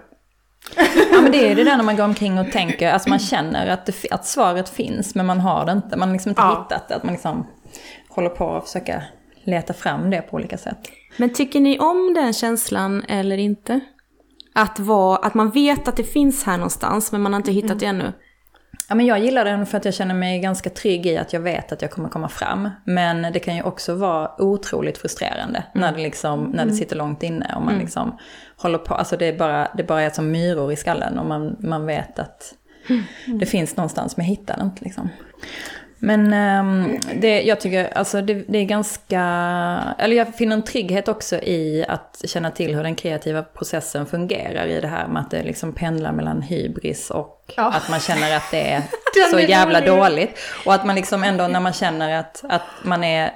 ja 1.13 1.21
men 1.23 1.33
det 1.33 1.51
är 1.51 1.55
det 1.55 1.65
där 1.65 1.77
när 1.77 1.85
man 1.85 1.97
går 1.97 2.05
omkring 2.05 2.39
och 2.39 2.53
tänker, 2.53 2.93
alltså 2.93 3.09
man 3.09 3.19
känner 3.19 3.67
att, 3.67 3.87
det, 3.87 3.95
att 4.11 4.27
svaret 4.27 4.69
finns 4.69 5.15
men 5.15 5.27
man 5.27 5.41
har 5.41 5.67
det 5.67 5.73
inte. 5.73 5.97
Man 5.97 6.09
har 6.09 6.15
liksom 6.15 6.31
inte 6.31 6.43
ja. 6.43 6.67
hittat 6.69 6.89
det, 6.89 6.97
att 6.97 7.05
man 7.05 7.13
liksom 7.13 7.47
håller 8.09 8.31
på 8.31 8.57
att 8.57 8.65
försöka 8.65 9.03
leta 9.45 9.73
fram 9.73 10.11
det 10.11 10.23
på 10.23 10.37
olika 10.37 10.59
sätt. 10.59 10.79
Men 11.17 11.33
tycker 11.33 11.61
ni 11.61 11.79
om 11.79 12.15
den 12.15 12.33
känslan 12.33 13.05
eller 13.09 13.39
inte? 13.39 13.81
Att, 14.53 14.79
vara, 14.79 15.17
att 15.17 15.35
man 15.35 15.51
vet 15.51 15.89
att 15.89 15.97
det 15.97 16.05
finns 16.05 16.45
här 16.45 16.57
någonstans 16.57 17.13
men 17.13 17.21
man 17.21 17.33
har 17.33 17.41
inte 17.41 17.53
hittat 17.53 17.71
mm. 17.71 17.79
det 17.79 17.87
ännu. 17.87 18.13
Ja, 18.89 18.95
men 18.95 19.07
jag 19.07 19.19
gillar 19.19 19.45
den 19.45 19.67
för 19.67 19.79
att 19.79 19.85
jag 19.85 19.95
känner 19.95 20.15
mig 20.15 20.41
ganska 20.41 20.71
trygg 20.71 21.07
i 21.07 21.17
att 21.17 21.33
jag 21.33 21.41
vet 21.41 21.73
att 21.73 21.83
jag 21.83 21.91
kommer 21.91 22.09
komma 22.09 22.29
fram. 22.29 22.71
Men 22.85 23.33
det 23.33 23.39
kan 23.39 23.57
ju 23.57 23.63
också 23.63 23.95
vara 23.95 24.43
otroligt 24.43 24.99
frustrerande 24.99 25.65
mm. 25.75 25.81
när, 25.81 25.93
det 25.93 26.03
liksom, 26.03 26.45
när 26.45 26.57
det 26.57 26.63
mm. 26.63 26.77
sitter 26.77 26.97
långt 26.97 27.23
inne 27.23 27.53
och 27.57 27.63
man 27.63 27.75
mm. 27.75 27.81
liksom 27.81 28.19
håller 28.57 28.79
på. 28.79 28.95
Alltså 28.95 29.17
det 29.17 29.27
är 29.27 29.39
bara, 29.39 29.69
det 29.77 29.85
bara 29.85 30.03
är 30.03 30.11
som 30.11 30.31
myror 30.31 30.73
i 30.73 30.77
skallen 30.77 31.19
och 31.19 31.27
man, 31.27 31.57
man 31.61 31.87
vet 31.87 32.19
att 32.19 32.55
mm. 32.89 33.39
det 33.39 33.47
finns 33.47 33.77
någonstans 33.77 34.17
men 34.17 34.27
hittar 34.27 34.57
det 34.57 34.63
inte. 34.63 34.85
Liksom. 34.85 35.09
Men 36.03 36.35
um, 36.61 37.01
det, 37.15 37.43
jag 37.43 37.61
tycker 37.61 37.99
alltså 37.99 38.23
det, 38.23 38.35
det, 38.35 38.59
är 38.59 38.65
ganska, 38.65 39.21
eller 39.99 40.17
jag 40.17 40.35
finner 40.35 40.57
en 40.57 40.63
trygghet 40.63 41.09
också 41.09 41.37
i 41.37 41.85
att 41.89 42.21
känna 42.25 42.51
till 42.51 42.75
hur 42.75 42.83
den 42.83 42.95
kreativa 42.95 43.43
processen 43.43 44.07
fungerar 44.07 44.67
i 44.67 44.81
det 44.81 44.89
här 44.89 45.09
med 45.09 45.23
att 45.23 45.31
det 45.31 45.43
liksom 45.43 45.73
pendlar 45.73 46.13
mellan 46.13 46.43
hybris 46.43 47.11
och 47.11 47.55
ja. 47.57 47.73
att 47.73 47.91
man 47.91 48.01
känner 48.01 48.37
att 48.37 48.51
det 48.51 48.71
är 48.71 48.83
så 49.31 49.41
jävla 49.41 49.81
dåligt. 49.81 50.39
Och 50.67 50.75
att 50.75 50.87
man 50.87 50.97
liksom 50.97 51.25
ändå 51.25 51.49
när 51.49 51.61
man 51.61 51.73
känner 51.73 52.19
att, 52.19 52.45
att 52.49 52.63
man 52.83 53.05
är 53.05 53.33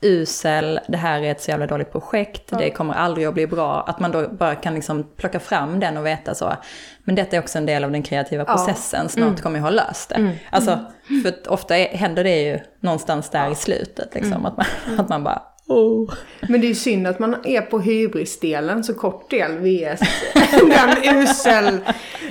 usel, 0.00 0.80
det 0.88 0.96
här 0.96 1.22
är 1.22 1.30
ett 1.30 1.40
så 1.40 1.50
jävla 1.50 1.66
dåligt 1.66 1.92
projekt, 1.92 2.42
ja. 2.50 2.58
det 2.58 2.70
kommer 2.70 2.94
aldrig 2.94 3.26
att 3.26 3.34
bli 3.34 3.46
bra. 3.46 3.84
Att 3.86 4.00
man 4.00 4.12
då 4.12 4.28
bara 4.28 4.54
kan 4.54 4.74
liksom 4.74 5.06
plocka 5.16 5.40
fram 5.40 5.80
den 5.80 5.96
och 5.96 6.06
veta 6.06 6.34
så. 6.34 6.52
Men 7.04 7.14
detta 7.14 7.36
är 7.36 7.40
också 7.40 7.58
en 7.58 7.66
del 7.66 7.84
av 7.84 7.90
den 7.90 8.02
kreativa 8.02 8.44
processen, 8.44 9.00
ja. 9.02 9.08
snart 9.08 9.28
mm. 9.28 9.40
kommer 9.40 9.58
jag 9.58 9.64
ha 9.64 9.70
löst 9.70 10.08
det. 10.08 10.14
Mm. 10.14 10.36
Alltså, 10.50 10.78
mm. 11.10 11.22
för 11.22 11.52
ofta 11.52 11.76
är, 11.76 11.96
händer 11.96 12.24
det 12.24 12.42
ju 12.42 12.58
någonstans 12.80 13.30
där 13.30 13.44
ja. 13.44 13.52
i 13.52 13.54
slutet, 13.54 14.14
liksom, 14.14 14.32
mm. 14.32 14.46
att, 14.46 14.56
man, 14.56 14.66
att 14.98 15.08
man 15.08 15.24
bara 15.24 15.42
Oh. 15.68 16.14
Men 16.48 16.60
det 16.60 16.66
är 16.66 16.68
ju 16.68 16.74
synd 16.74 17.06
att 17.06 17.18
man 17.18 17.36
är 17.44 17.60
på 17.60 17.80
hybrisdelen, 17.80 18.84
så 18.84 18.94
kort 18.94 19.30
del 19.30 19.58
vs 19.58 20.00
den 20.52 21.18
usel. 21.18 21.80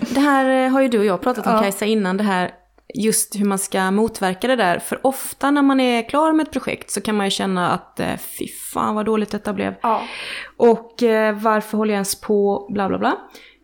Det 0.09 0.19
här 0.19 0.65
eh, 0.65 0.71
har 0.71 0.81
ju 0.81 0.87
du 0.87 0.99
och 0.99 1.05
jag 1.05 1.21
pratat 1.21 1.47
om 1.47 1.53
ja. 1.53 1.61
Kajsa 1.61 1.85
innan, 1.85 2.17
det 2.17 2.23
här 2.23 2.51
just 2.93 3.35
hur 3.35 3.45
man 3.45 3.59
ska 3.59 3.91
motverka 3.91 4.47
det 4.47 4.55
där. 4.55 4.79
För 4.79 5.07
ofta 5.07 5.51
när 5.51 5.61
man 5.61 5.79
är 5.79 6.09
klar 6.09 6.33
med 6.33 6.47
ett 6.47 6.53
projekt 6.53 6.91
så 6.91 7.01
kan 7.01 7.15
man 7.15 7.25
ju 7.25 7.31
känna 7.31 7.69
att 7.71 7.99
eh, 7.99 8.17
fy 8.39 8.47
fan 8.73 8.95
vad 8.95 9.05
dåligt 9.05 9.31
detta 9.31 9.53
blev. 9.53 9.75
Ja. 9.81 10.01
Och 10.57 11.03
eh, 11.03 11.35
varför 11.35 11.77
håller 11.77 11.93
jag 11.93 11.97
ens 11.97 12.21
på, 12.21 12.67
bla 12.69 12.87
bla 12.87 12.97
bla. 12.97 13.17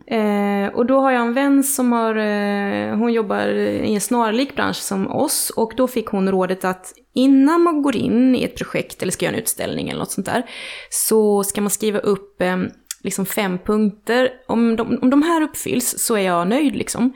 Eh, 0.08 0.68
och 0.74 0.86
då 0.86 1.00
har 1.00 1.12
jag 1.12 1.22
en 1.22 1.34
vän 1.34 1.64
som 1.64 1.92
har, 1.92 2.16
eh, 2.16 2.98
hon 2.98 3.14
jobbar 3.14 3.48
i 3.48 3.94
en 3.94 4.02
snarlik 4.02 4.56
bransch 4.56 4.76
som 4.76 5.12
oss 5.12 5.50
och 5.50 5.74
då 5.78 5.88
fick 5.88 6.08
hon 6.08 6.32
rådet 6.32 6.66
att 6.66 6.94
innan 7.14 7.62
man 7.62 7.82
går 7.82 7.96
in 7.96 8.36
i 8.36 8.44
ett 8.44 8.58
projekt 8.58 9.02
eller 9.02 9.12
ska 9.12 9.26
göra 9.26 9.36
en 9.36 9.42
utställning 9.42 9.90
eller 9.90 10.00
något 10.00 10.12
sånt 10.12 10.26
där 10.28 10.44
så 10.90 11.44
ska 11.44 11.62
man 11.62 11.70
skriva 11.70 12.00
upp 12.00 12.42
eh, 12.42 12.58
liksom 13.04 13.26
fem 13.26 13.58
punkter. 13.58 14.30
Om 14.48 14.76
de, 14.76 15.00
om 15.02 15.10
de 15.10 15.24
här 15.24 15.42
uppfylls 15.42 15.96
så 15.98 16.16
är 16.16 16.22
jag 16.22 16.48
nöjd 16.48 16.76
liksom. 16.76 17.14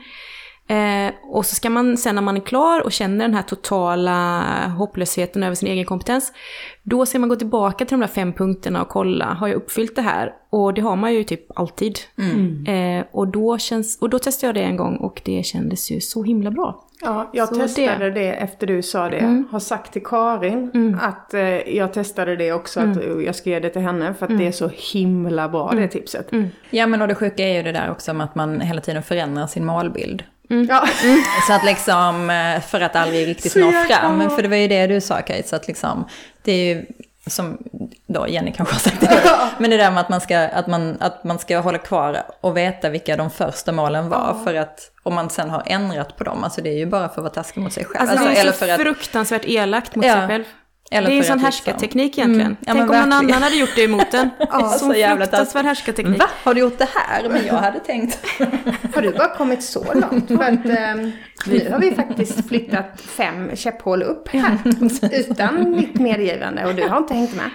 Eh, 0.68 1.14
och 1.22 1.46
så 1.46 1.54
ska 1.54 1.70
man 1.70 1.96
sen 1.96 2.14
när 2.14 2.22
man 2.22 2.36
är 2.36 2.40
klar 2.40 2.80
och 2.80 2.92
känner 2.92 3.24
den 3.24 3.34
här 3.34 3.42
totala 3.42 4.42
hopplösheten 4.78 5.42
över 5.42 5.54
sin 5.54 5.68
egen 5.68 5.84
kompetens, 5.84 6.32
då 6.82 7.06
ska 7.06 7.18
man 7.18 7.28
gå 7.28 7.36
tillbaka 7.36 7.84
till 7.84 7.94
de 7.94 8.00
där 8.00 8.06
fem 8.06 8.32
punkterna 8.32 8.82
och 8.82 8.88
kolla, 8.88 9.24
har 9.24 9.48
jag 9.48 9.56
uppfyllt 9.56 9.96
det 9.96 10.02
här? 10.02 10.32
Och 10.50 10.74
det 10.74 10.80
har 10.80 10.96
man 10.96 11.14
ju 11.14 11.24
typ 11.24 11.58
alltid. 11.58 11.98
Mm. 12.18 12.66
Eh, 12.66 13.06
och, 13.12 13.28
då 13.28 13.58
känns, 13.58 13.98
och 14.00 14.10
då 14.10 14.18
testade 14.18 14.48
jag 14.48 14.54
det 14.54 14.68
en 14.70 14.76
gång 14.76 14.96
och 14.96 15.20
det 15.24 15.46
kändes 15.46 15.90
ju 15.90 16.00
så 16.00 16.22
himla 16.22 16.50
bra. 16.50 16.84
Ja, 17.00 17.30
jag 17.32 17.48
så 17.48 17.54
testade 17.54 18.10
det. 18.10 18.10
det. 18.10 18.32
efter 18.32 18.66
du 18.66 18.82
sa 18.82 19.08
det. 19.08 19.18
Mm. 19.18 19.48
Har 19.50 19.58
sagt 19.58 19.92
till 19.92 20.04
Karin 20.04 20.70
mm. 20.74 20.98
att 21.02 21.34
eh, 21.34 21.76
jag 21.76 21.92
testade 21.92 22.36
det 22.36 22.52
också, 22.52 22.80
att 22.80 22.96
mm. 22.96 23.24
jag 23.24 23.34
ska 23.34 23.50
ge 23.50 23.60
det 23.60 23.70
till 23.70 23.82
henne 23.82 24.14
för 24.14 24.26
att 24.26 24.38
det 24.38 24.46
är 24.46 24.52
så 24.52 24.70
himla 24.92 25.48
bra 25.48 25.72
det 25.76 25.88
tipset. 25.88 26.30
Ja 26.70 26.86
men 26.86 27.02
och 27.02 27.08
det 27.08 27.14
sjuka 27.14 27.42
är 27.42 27.56
ju 27.56 27.62
det 27.62 27.72
där 27.72 27.90
också 27.90 28.14
med 28.14 28.24
att 28.24 28.34
man 28.34 28.60
hela 28.60 28.80
tiden 28.80 29.02
förändrar 29.02 29.46
sin 29.46 29.64
målbild. 29.64 30.24
Mm. 30.50 30.66
Ja. 30.70 30.88
Mm. 31.04 31.22
Så 31.46 31.52
att 31.52 31.64
liksom, 31.64 32.30
eh, 32.30 32.60
för 32.60 32.80
att 32.80 32.96
aldrig 32.96 33.28
riktigt 33.28 33.56
nå 33.56 33.72
fram. 33.72 34.30
För 34.30 34.42
det 34.42 34.48
var 34.48 34.56
ju 34.56 34.68
det 34.68 34.86
du 34.86 35.00
sa 35.00 35.16
Kate, 35.22 35.48
så 35.48 35.56
att 35.56 35.68
liksom, 35.68 36.08
det 36.42 36.52
är 36.52 36.74
ju 36.74 36.86
som 37.26 37.58
då 38.06 38.28
Jenny 38.28 38.52
kanske 38.52 38.74
har 38.74 38.80
sagt 38.80 39.00
det, 39.00 39.22
men 39.58 39.70
det 39.70 39.76
där 39.76 39.90
med 39.90 40.00
att 40.00 40.08
man, 40.08 40.20
ska, 40.20 40.38
att, 40.38 40.66
man, 40.66 40.96
att 41.00 41.24
man 41.24 41.38
ska 41.38 41.58
hålla 41.58 41.78
kvar 41.78 42.22
och 42.40 42.56
veta 42.56 42.88
vilka 42.90 43.16
de 43.16 43.30
första 43.30 43.72
målen 43.72 44.08
var. 44.08 44.36
För 44.44 44.54
att 44.54 44.90
om 45.02 45.14
man 45.14 45.30
sen 45.30 45.50
har 45.50 45.62
ändrat 45.66 46.16
på 46.16 46.24
dem, 46.24 46.44
alltså 46.44 46.60
det 46.62 46.70
är 46.70 46.76
ju 46.78 46.86
bara 46.86 47.08
för 47.08 47.14
att 47.14 47.24
vara 47.24 47.34
taskig 47.34 47.60
mot 47.60 47.72
sig 47.72 47.84
själv. 47.84 48.00
Alltså, 48.00 48.16
alltså, 48.16 48.28
det 48.34 48.38
är 48.38 48.40
eller 48.40 48.52
så 48.52 48.58
för 48.58 48.68
att, 48.68 48.80
fruktansvärt 48.80 49.44
elakt 49.44 49.94
mot 49.94 50.06
Ja. 50.06 50.12
sig 50.14 50.26
själv. 50.28 50.44
Eller 50.90 51.08
det 51.10 51.14
är 51.14 51.18
en 51.18 51.24
sån 51.24 51.36
att 51.36 51.42
härskarteknik 51.42 52.18
egentligen. 52.18 52.46
Mm, 52.46 52.56
ja, 52.66 52.72
Tänk 52.72 52.80
om 52.80 52.88
men 52.88 53.00
någon 53.00 53.10
verkligen. 53.10 53.34
annan 53.34 53.42
hade 53.42 53.56
gjort 53.56 53.74
det 53.76 53.84
emot 53.84 54.14
en. 54.14 54.30
Ja, 54.38 54.68
så 54.68 54.78
så 54.78 54.92
fruktansvärd 54.92 55.64
härskarteknik. 55.64 56.18
Va? 56.18 56.30
Har 56.44 56.54
du 56.54 56.60
gjort 56.60 56.78
det 56.78 56.88
här? 56.94 57.28
Men 57.28 57.46
jag 57.46 57.54
hade 57.54 57.80
tänkt. 57.80 58.18
Har 58.94 59.02
du 59.02 59.12
bara 59.12 59.34
kommit 59.34 59.62
så 59.62 59.92
långt? 59.94 60.28
För 60.28 60.42
att 60.42 60.64
ehm, 60.66 61.12
nu 61.46 61.70
har 61.70 61.78
vi 61.78 61.94
faktiskt 61.94 62.48
flyttat 62.48 63.00
fem 63.00 63.56
käpphål 63.56 64.02
upp 64.02 64.28
här. 64.28 64.58
Utan 65.12 65.70
mitt 65.70 65.94
medgivande 65.94 66.64
och 66.66 66.74
du 66.74 66.88
har 66.88 66.98
inte 66.98 67.14
hängt 67.14 67.34
med. 67.34 67.50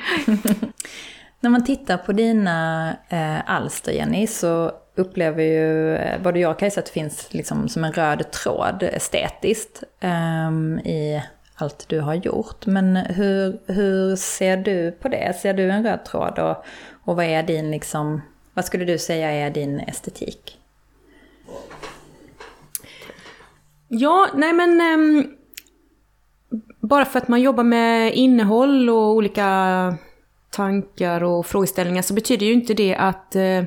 När 1.39 1.49
man 1.49 1.63
tittar 1.65 1.97
på 1.97 2.11
dina 2.11 2.89
eh, 3.09 3.49
alster, 3.51 3.91
Jenny, 3.91 4.27
så 4.27 4.71
upplever 4.95 5.43
ju 5.43 5.95
eh, 5.95 6.21
både 6.21 6.39
jag 6.39 6.51
och 6.51 6.59
Kajsa 6.59 6.79
att 6.79 6.85
det 6.85 6.91
finns 6.91 7.27
liksom 7.33 7.69
som 7.69 7.83
en 7.83 7.93
röd 7.93 8.31
tråd 8.31 8.83
estetiskt 8.83 9.83
ehm, 9.99 10.79
i 10.79 11.23
allt 11.55 11.85
du 11.89 11.99
har 11.99 12.13
gjort. 12.13 12.65
Men 12.65 12.95
hur, 12.95 13.59
hur 13.73 14.15
ser 14.15 14.57
du 14.57 14.91
på 14.91 15.07
det? 15.07 15.35
Ser 15.41 15.53
du 15.53 15.71
en 15.71 15.83
röd 15.83 16.05
tråd 16.05 16.39
och, 16.39 16.65
och 17.03 17.15
vad 17.15 17.25
är 17.25 17.43
din 17.43 17.71
liksom, 17.71 18.21
vad 18.53 18.65
skulle 18.65 18.85
du 18.85 18.97
säga 18.97 19.31
är 19.31 19.49
din 19.49 19.79
estetik? 19.79 20.59
Ja, 23.87 24.27
nej 24.35 24.53
men... 24.53 24.81
Um, 24.81 25.35
bara 26.81 27.05
för 27.05 27.19
att 27.19 27.27
man 27.27 27.41
jobbar 27.41 27.63
med 27.63 28.13
innehåll 28.13 28.89
och 28.89 29.11
olika 29.11 29.97
tankar 30.49 31.23
och 31.23 31.45
frågeställningar 31.45 32.01
så 32.01 32.13
betyder 32.13 32.45
ju 32.45 32.53
inte 32.53 32.73
det 32.73 32.95
att 32.95 33.35
uh, 33.35 33.63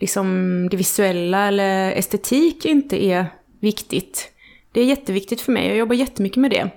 liksom 0.00 0.68
det 0.70 0.76
visuella 0.76 1.48
eller 1.48 1.92
estetik 1.92 2.64
inte 2.64 3.04
är 3.04 3.26
viktigt. 3.60 4.32
Det 4.72 4.80
är 4.80 4.84
jätteviktigt 4.84 5.40
för 5.40 5.52
mig, 5.52 5.68
jag 5.68 5.76
jobbar 5.76 5.94
jättemycket 5.94 6.40
med 6.40 6.50
det. 6.50 6.70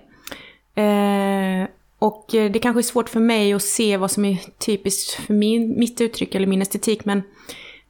Eh, 0.79 1.67
och 1.99 2.25
det 2.29 2.59
kanske 2.59 2.79
är 2.79 2.83
svårt 2.83 3.09
för 3.09 3.19
mig 3.19 3.53
att 3.53 3.63
se 3.63 3.97
vad 3.97 4.11
som 4.11 4.25
är 4.25 4.37
typiskt 4.57 5.11
för 5.13 5.33
min, 5.33 5.79
mitt 5.79 6.01
uttryck 6.01 6.35
eller 6.35 6.47
min 6.47 6.61
estetik, 6.61 7.05
men 7.05 7.21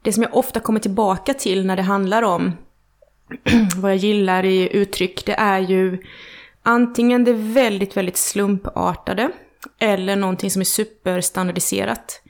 det 0.01 0.13
som 0.13 0.23
jag 0.23 0.35
ofta 0.35 0.59
kommer 0.59 0.79
tillbaka 0.79 1.33
till 1.33 1.65
när 1.65 1.75
det 1.75 1.81
handlar 1.81 2.21
om 2.21 2.51
vad 3.77 3.91
jag 3.91 3.97
gillar 3.97 4.45
i 4.45 4.69
uttryck, 4.77 5.25
det 5.25 5.33
är 5.33 5.59
ju 5.59 5.97
antingen 6.63 7.23
det 7.23 7.33
väldigt, 7.33 7.97
väldigt 7.97 8.17
slumpartade 8.17 9.31
eller 9.79 10.15
någonting 10.15 10.51
som 10.51 10.59
är 10.59 10.65
superstandardiserat. 10.65 12.21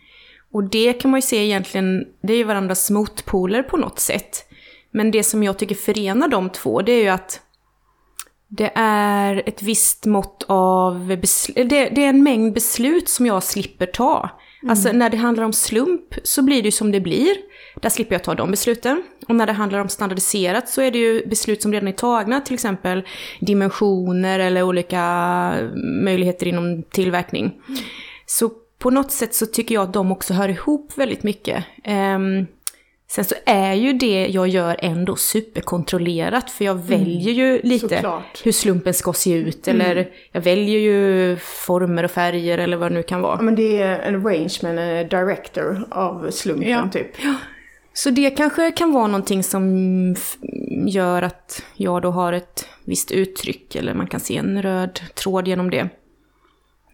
Och 0.52 0.63
det 0.63 0.93
kan 0.93 1.12
man 1.12 1.17
ju 1.17 1.22
se 1.22 1.45
egentligen, 1.45 2.08
det 2.22 2.34
är 2.34 2.38
ju 2.38 2.43
varandras 2.43 2.89
motpoler 2.89 3.63
på 3.63 3.78
något 3.78 4.00
sätt. 4.00 4.45
Men 4.91 5.12
det 5.12 5.24
som 5.24 5.43
jag 5.43 5.58
tycker 5.58 5.76
förenar 5.76 6.28
de 6.28 6.50
två, 6.50 6.82
det 6.82 6.91
är 6.91 7.04
ju 7.04 7.10
att 7.10 7.41
det 8.50 8.72
är 8.76 9.44
ett 9.46 9.64
visst 9.64 10.06
mått 10.06 10.46
av, 10.48 11.08
det, 11.56 11.64
det 11.66 12.04
är 12.04 12.10
en 12.10 12.24
mängd 12.24 12.54
beslut 12.54 13.10
som 13.10 13.26
jag 13.26 13.44
slipper 13.44 13.86
ta. 13.86 14.30
Alltså 14.68 14.92
när 14.92 15.10
det 15.10 15.18
handlar 15.18 15.44
om 15.44 15.54
slump 15.54 16.16
så 16.24 16.42
blir 16.42 16.62
det 16.62 16.68
ju 16.68 16.72
som 16.72 16.92
det 16.92 17.00
blir. 17.00 17.36
Där 17.76 17.90
slipper 17.90 18.16
jag 18.16 18.24
ta 18.24 18.36
de 18.36 18.52
besluten. 18.52 19.04
Och 19.28 19.36
när 19.36 19.48
det 19.48 19.54
handlar 19.54 19.80
om 19.80 19.90
standardiserat 19.90 20.70
så 20.70 20.82
är 20.82 20.92
det 20.92 20.98
ju 20.98 21.28
beslut 21.28 21.62
som 21.62 21.74
redan 21.74 21.88
är 21.88 21.92
tagna, 21.92 22.42
till 22.42 22.54
exempel 22.54 23.04
dimensioner 23.40 24.40
eller 24.40 24.64
olika 24.64 25.54
möjligheter 26.04 26.48
inom 26.48 26.84
tillverkning. 26.84 27.54
Så 28.26 28.52
på 28.80 28.90
något 28.90 29.12
sätt 29.12 29.36
så 29.36 29.46
tycker 29.46 29.76
jag 29.76 29.84
att 29.84 29.94
de 29.94 30.12
också 30.12 30.34
hör 30.34 30.50
ihop 30.50 30.92
väldigt 30.96 31.24
mycket. 31.24 31.66
Ehm, 31.84 32.48
sen 33.12 33.26
så 33.26 33.36
är 33.45 33.74
ju 33.74 33.93
det 33.93 34.28
jag 34.28 34.48
gör 34.48 34.76
ändå 34.80 35.15
superkontrollerat, 35.15 36.52
för 36.52 36.65
jag 36.65 36.76
väljer 36.76 37.34
ju 37.34 37.62
lite 37.63 37.88
Såklart. 37.89 38.41
hur 38.45 38.52
slumpen 38.52 38.93
ska 38.93 39.13
se 39.13 39.34
ut, 39.34 39.67
eller 39.67 40.10
jag 40.32 40.41
väljer 40.41 40.80
ju 40.80 41.38
former 41.38 42.04
och 42.04 42.12
färger 42.12 42.58
eller 42.58 42.78
vad 42.78 42.91
det 42.91 42.95
nu 42.95 43.04
kan 43.04 43.22
vara. 43.22 43.36
Ja, 43.36 43.41
men 43.41 43.56
det 43.56 43.82
är 43.82 44.00
en 44.00 44.15
arrangement, 44.15 44.80
en 44.80 45.08
director 45.10 45.84
av 45.91 46.32
slumpen 46.32 46.69
Ja. 46.69 46.89
typ. 46.93 47.08
Så 47.93 48.10
det 48.10 48.30
kanske 48.30 48.72
kan 48.72 48.91
vara 48.93 49.08
någonting 49.08 49.43
som 49.43 50.15
gör 50.88 51.22
att 51.22 51.63
jag 51.76 52.02
då 52.02 52.10
har 52.12 52.34
ett 52.34 52.67
visst 52.86 53.12
uttryck, 53.12 53.76
eller 53.76 53.93
man 53.93 54.08
kan 54.08 54.19
se 54.19 54.38
en 54.38 54.62
röd 54.62 55.00
tråd 55.15 55.48
genom 55.48 55.69
det. 55.69 55.89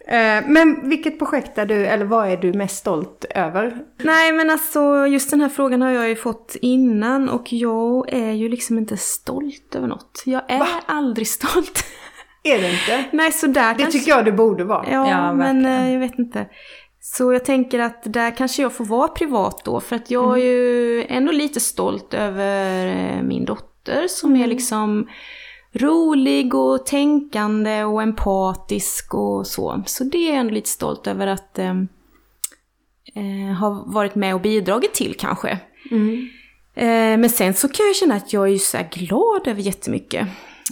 Eh, 0.08 0.44
Men 0.48 0.90
vilket 0.90 1.20
projekt 1.20 1.58
är 1.58 1.66
du, 1.66 1.86
eller 1.86 2.06
vad 2.06 2.28
är 2.32 2.38
du 2.38 2.54
mest 2.54 2.78
stolt 2.78 3.26
över? 3.30 3.78
Nej 4.04 4.32
men 4.32 4.50
alltså 4.50 5.08
just 5.08 5.32
den 5.32 5.42
här 5.42 5.50
frågan 5.50 5.82
har 5.82 5.92
jag 5.92 6.10
ju 6.10 6.16
fått 6.16 6.56
innan 6.62 7.30
och 7.30 7.54
jag 7.54 8.14
är 8.14 8.32
ju 8.32 8.50
liksom 8.50 8.78
inte 8.78 8.98
stolt 8.98 9.76
över 9.76 9.88
något. 9.88 10.24
Jag 10.26 10.42
är 10.52 10.68
aldrig 10.86 11.28
stolt. 11.28 11.84
Är 12.44 12.58
det 12.62 12.72
inte? 12.72 13.04
Nej 13.18 13.32
så 13.32 13.48
där 13.48 13.74
Det 13.74 13.80
kanske... 13.82 14.00
tycker 14.00 14.12
jag 14.12 14.26
du 14.26 14.32
borde 14.32 14.64
vara. 14.64 14.86
Ja, 14.92 15.10
Ja, 15.10 15.34
men 15.34 15.64
verkligen. 15.64 15.86
eh, 15.88 15.94
jag 15.94 16.00
vet 16.00 16.20
inte. 16.20 16.46
Så 17.02 17.34
jag 17.34 17.46
tänker 17.46 17.80
att 17.80 18.02
där 18.04 18.32
kanske 18.38 18.62
jag 18.62 18.74
får 18.74 18.86
vara 18.86 19.08
privat 19.08 19.62
då, 19.66 19.80
för 19.80 19.96
att 19.96 20.12
jag 20.12 20.38
är 20.40 20.44
ju 20.44 21.04
ändå 21.10 21.32
lite 21.32 21.60
stolt 21.60 22.14
över 22.14 22.88
eh, 22.88 23.24
min 23.24 23.46
dotter 23.46 24.08
som 24.08 24.36
är 24.36 24.48
liksom 24.48 25.08
rolig 25.76 26.56
och 26.56 26.86
tänkande 26.86 27.84
och 27.84 28.02
empatisk 28.02 29.14
och 29.14 29.48
så. 29.48 29.84
Så 29.86 30.04
det 30.04 30.18
är 30.18 30.30
jag 30.30 30.40
ändå 30.40 30.54
lite 30.54 30.70
stolt 30.70 31.08
över 31.08 31.28
att 31.28 31.60
eh, 31.60 31.76
eh, 33.16 33.56
ha 33.60 33.84
varit 33.88 34.16
med 34.16 34.36
och 34.36 34.42
bidragit 34.42 34.94
till 34.94 35.16
kanske. 35.20 35.60
Eh, 36.76 37.18
men 37.18 37.30
sen 37.30 37.54
så 37.54 37.68
kan 37.68 37.86
jag 37.86 37.96
känna 37.96 38.16
att 38.16 38.34
jag 38.34 38.44
är 38.44 38.52
ju 38.52 38.60
så 38.60 38.78
glad 38.92 39.48
över 39.48 39.62
jättemycket. 39.62 40.28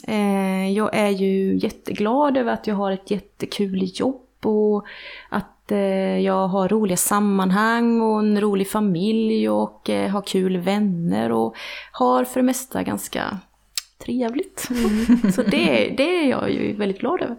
Eh, 0.07 0.71
jag 0.71 0.95
är 0.95 1.09
ju 1.09 1.57
jätteglad 1.57 2.37
över 2.37 2.53
att 2.53 2.67
jag 2.67 2.75
har 2.75 2.91
ett 2.91 3.11
jättekul 3.11 3.91
jobb 3.93 4.45
och 4.45 4.85
att 5.29 5.71
eh, 5.71 6.19
jag 6.19 6.47
har 6.47 6.69
roliga 6.69 6.97
sammanhang 6.97 8.01
och 8.01 8.19
en 8.19 8.41
rolig 8.41 8.69
familj 8.69 9.49
och 9.49 9.89
eh, 9.89 10.09
har 10.09 10.21
kul 10.21 10.57
vänner 10.57 11.31
och 11.31 11.55
har 11.91 12.23
för 12.23 12.39
det 12.39 12.45
mesta 12.45 12.83
ganska 12.83 13.39
trevligt. 14.05 14.59
så 15.35 15.41
det, 15.41 15.93
det 15.97 16.23
är 16.23 16.29
jag 16.29 16.51
ju 16.51 16.73
väldigt 16.73 16.99
glad 16.99 17.21
över. 17.21 17.35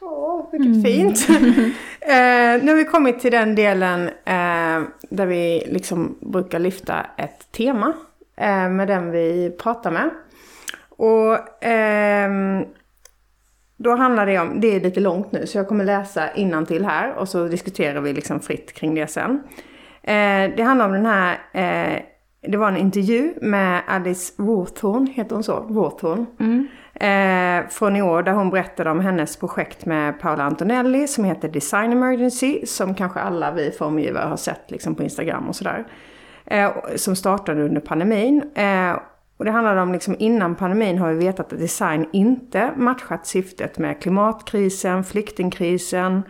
Åh, 0.00 0.46
vilket 0.52 0.82
fint. 0.84 1.28
eh, 2.00 2.62
nu 2.62 2.70
har 2.70 2.76
vi 2.76 2.84
kommit 2.84 3.20
till 3.20 3.32
den 3.32 3.54
delen 3.54 4.08
eh, 4.08 4.82
där 5.10 5.26
vi 5.26 5.62
liksom 5.66 6.16
brukar 6.20 6.58
lyfta 6.58 7.06
ett 7.16 7.52
tema 7.52 7.92
eh, 8.36 8.68
med 8.68 8.88
den 8.88 9.10
vi 9.10 9.56
pratar 9.62 9.90
med. 9.90 10.10
Och 10.88 11.64
ehm, 11.64 12.64
då 13.76 13.96
handlar 13.96 14.26
det 14.26 14.38
om, 14.38 14.60
det 14.60 14.76
är 14.76 14.80
lite 14.80 15.00
långt 15.00 15.32
nu 15.32 15.46
så 15.46 15.58
jag 15.58 15.68
kommer 15.68 15.84
läsa 15.84 16.28
till 16.68 16.84
här 16.84 17.14
och 17.14 17.28
så 17.28 17.48
diskuterar 17.48 18.00
vi 18.00 18.12
liksom 18.12 18.40
fritt 18.40 18.72
kring 18.72 18.94
det 18.94 19.06
sen. 19.06 19.42
Eh, 20.02 20.50
det 20.56 20.62
handlar 20.62 20.86
om 20.86 20.92
den 20.92 21.06
här, 21.06 21.38
eh, 21.52 22.02
det 22.48 22.56
var 22.56 22.68
en 22.68 22.76
intervju 22.76 23.34
med 23.40 23.82
Alice 23.86 24.32
Warthorn, 24.36 25.06
heter 25.06 25.34
hon 25.34 25.44
så? 25.44 25.60
Warthorn. 25.60 26.26
Eh, 26.94 27.68
från 27.68 27.96
i 27.96 28.02
år 28.02 28.22
där 28.22 28.32
hon 28.32 28.50
berättade 28.50 28.90
om 28.90 29.00
hennes 29.00 29.36
projekt 29.36 29.86
med 29.86 30.20
Paula 30.20 30.44
Antonelli 30.44 31.08
som 31.08 31.24
heter 31.24 31.48
Design 31.48 31.92
Emergency. 31.92 32.66
Som 32.66 32.94
kanske 32.94 33.20
alla 33.20 33.52
vi 33.52 33.70
formgivare 33.70 34.28
har 34.28 34.36
sett 34.36 34.70
liksom 34.70 34.94
på 34.94 35.02
Instagram 35.02 35.48
och 35.48 35.56
sådär. 35.56 35.84
Eh, 36.44 36.70
som 36.96 37.16
startade 37.16 37.62
under 37.62 37.80
pandemin. 37.80 38.42
Eh, 38.54 38.96
och 39.36 39.44
det 39.44 39.50
handlade 39.50 39.80
om 39.80 39.92
liksom 39.92 40.16
innan 40.18 40.54
pandemin 40.54 40.98
har 40.98 41.12
vi 41.12 41.26
vetat 41.26 41.52
att 41.52 41.58
design 41.58 42.06
inte 42.12 42.72
matchat 42.76 43.26
syftet 43.26 43.78
med 43.78 44.02
klimatkrisen, 44.02 45.04
flyktingkrisen, 45.04 46.22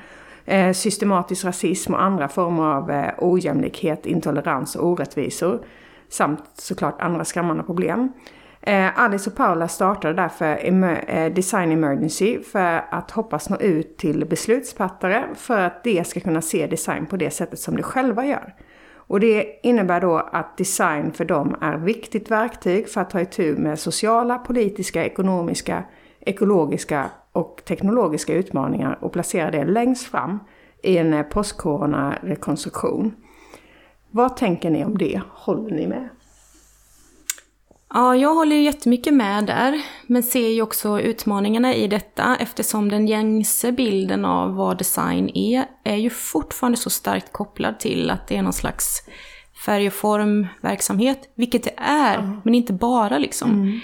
eh, 0.45 0.73
systematisk 0.73 1.45
rasism 1.45 1.95
och 1.95 2.03
andra 2.03 2.29
former 2.29 2.63
av 2.63 2.91
eh, 2.91 3.11
ojämlikhet, 3.19 4.07
intolerans 4.07 4.77
och 4.77 4.89
orättvisor. 4.89 5.65
Samt 6.13 6.43
såklart 6.55 7.03
andra 7.03 7.25
skrämmande 7.25 7.63
problem. 7.63 8.13
Eh, 8.61 9.01
Alice 9.01 9.31
och 9.31 9.37
Paula 9.37 9.69
startade 9.69 10.15
därför 10.15 10.57
emer- 10.65 11.05
eh, 11.09 11.33
Design 11.33 11.73
Emergency 11.73 12.43
för 12.43 12.85
att 12.91 13.11
hoppas 13.11 13.51
nå 13.51 13.57
ut 13.57 13.97
till 13.99 14.27
beslutsfattare 14.27 15.25
för 15.35 15.59
att 15.59 15.85
de 15.85 16.05
ska 16.05 16.21
kunna 16.21 16.43
se 16.43 16.67
design 16.67 17.07
på 17.07 17.17
det 17.17 17.31
sättet 17.31 17.59
som 17.59 17.77
de 17.77 17.83
själva 17.83 18.27
gör. 18.27 18.55
Och 18.95 19.21
det 19.21 19.61
innebär 19.63 20.01
då 20.01 20.19
att 20.19 20.57
design 20.57 21.13
för 21.13 21.25
dem 21.25 21.57
är 21.61 21.77
viktigt 21.77 22.31
verktyg 22.31 22.89
för 22.89 23.01
att 23.01 23.11
ta 23.11 23.21
itu 23.21 23.57
med 23.57 23.79
sociala, 23.79 24.39
politiska, 24.39 25.05
ekonomiska, 25.05 25.85
ekologiska 26.21 27.11
och 27.33 27.63
teknologiska 27.65 28.35
utmaningar 28.35 28.99
och 29.01 29.13
placera 29.13 29.51
det 29.51 29.65
längst 29.65 30.07
fram 30.07 30.39
i 30.83 30.99
en 30.99 31.15
eh, 31.15 31.23
postcorona 31.23 32.15
rekonstruktion. 32.23 33.15
Vad 34.15 34.37
tänker 34.37 34.71
ni 34.71 34.85
om 34.85 34.99
det? 34.99 35.21
Håller 35.31 35.71
ni 35.71 35.87
med? 35.87 36.09
Ja, 37.95 38.17
jag 38.17 38.35
håller 38.35 38.57
ju 38.57 38.63
jättemycket 38.63 39.15
med 39.15 39.47
där, 39.47 39.83
men 40.07 40.23
ser 40.23 40.49
ju 40.49 40.63
också 40.63 41.01
utmaningarna 41.01 41.75
i 41.75 41.89
detta 41.89 42.37
eftersom 42.41 42.89
den 42.89 43.09
gängse 43.09 43.73
bilden 43.73 44.25
av 44.25 44.55
vad 44.55 44.79
design 44.79 45.31
är, 45.35 45.65
är 45.85 45.97
ju 45.97 46.11
fortfarande 46.11 46.79
så 46.79 46.91
starkt 46.91 47.33
kopplad 47.33 47.81
till 47.81 48.11
att 48.11 48.29
det 48.29 48.37
är 48.37 48.43
någon 48.43 48.53
slags 48.53 49.03
färg 49.67 49.87
och 49.87 49.93
formverksamhet, 49.93 51.33
vilket 51.35 51.63
det 51.63 51.75
är, 51.77 52.19
mm. 52.19 52.41
men 52.45 52.55
inte 52.55 52.73
bara 52.73 53.19
liksom. 53.19 53.51
Mm. 53.51 53.81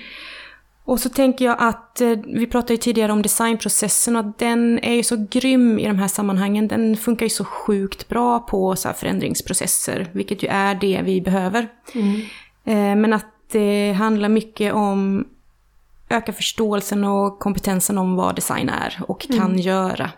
Och 0.89 1.01
så 1.01 1.09
tänker 1.09 1.45
jag 1.45 1.57
att, 1.59 2.01
eh, 2.01 2.19
vi 2.27 2.47
pratade 2.47 2.73
ju 2.73 2.77
tidigare 2.77 3.13
om 3.13 3.23
designprocessen 3.23 4.17
och 4.17 4.21
att 4.21 4.39
den 4.39 4.79
är 4.79 4.95
ju 4.95 5.03
så 5.03 5.27
grym 5.31 5.79
i 5.79 5.87
de 5.87 5.99
här 5.99 6.09
sammanhangen. 6.09 6.69
Den 6.69 6.97
funkar 6.97 7.27
ju 7.27 7.31
så 7.31 7.45
sjukt 7.45 8.09
bra 8.09 8.39
på 8.39 8.77
så 8.77 8.93
förändringsprocesser, 8.93 10.11
vilket 10.13 10.43
ju 10.43 10.49
är 10.49 10.75
det 10.75 11.01
vi 11.05 11.21
behöver. 11.21 11.69
Mm. 11.95 12.21
Eh, 12.65 13.01
men 13.01 13.13
att 13.13 13.27
det 13.53 13.93
handlar 13.93 14.29
mycket 14.29 14.75
om 14.75 15.25
öka 16.09 16.33
förståelsen 16.33 17.05
och 17.05 17.39
kompetensen 17.39 17.99
om 17.99 18.17
vad 18.17 18.35
design 18.35 18.69
är 18.69 19.01
och 19.09 19.21
kan 19.21 19.51
mm. 19.51 19.59
göra. 19.59 20.11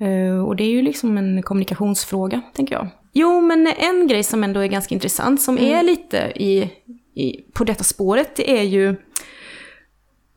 Eh, 0.00 0.44
och 0.44 0.56
det 0.56 0.64
är 0.64 0.70
ju 0.70 0.82
liksom 0.82 1.18
en 1.18 1.42
kommunikationsfråga, 1.42 2.40
tänker 2.54 2.74
jag. 2.74 2.88
Jo, 3.12 3.40
men 3.40 3.66
en 3.66 4.06
grej 4.06 4.22
som 4.22 4.44
ändå 4.44 4.60
är 4.60 4.66
ganska 4.66 4.94
intressant, 4.94 5.40
som 5.40 5.58
mm. 5.58 5.74
är 5.74 5.82
lite 5.82 6.32
i, 6.36 6.70
i, 7.14 7.44
på 7.52 7.64
detta 7.64 7.84
spåret, 7.84 8.36
det 8.36 8.58
är 8.58 8.62
ju 8.62 8.96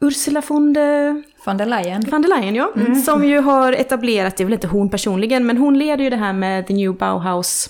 Ursula 0.04 0.42
von 0.42 0.74
der... 0.74 1.24
Von 1.46 1.58
der 1.58 1.66
Leyen. 1.66 2.12
Von 2.12 2.22
der 2.22 2.30
Leyen, 2.30 2.56
ja. 2.56 2.70
Mm. 2.76 2.96
Som 2.96 3.24
ju 3.26 3.39
har 3.39 3.74
etablerat, 3.74 4.38
det 4.38 4.44
är 4.44 4.46
väl 4.46 4.54
inte 4.54 4.68
hon 4.68 4.89
personligen, 4.89 5.46
men 5.46 5.58
hon 5.58 5.80
leder 5.80 6.04
ju 6.04 6.10
det 6.10 6.16
här 6.16 6.34
med 6.34 6.68
The 6.68 6.74
New 6.74 6.98
Bauhaus, 6.98 7.70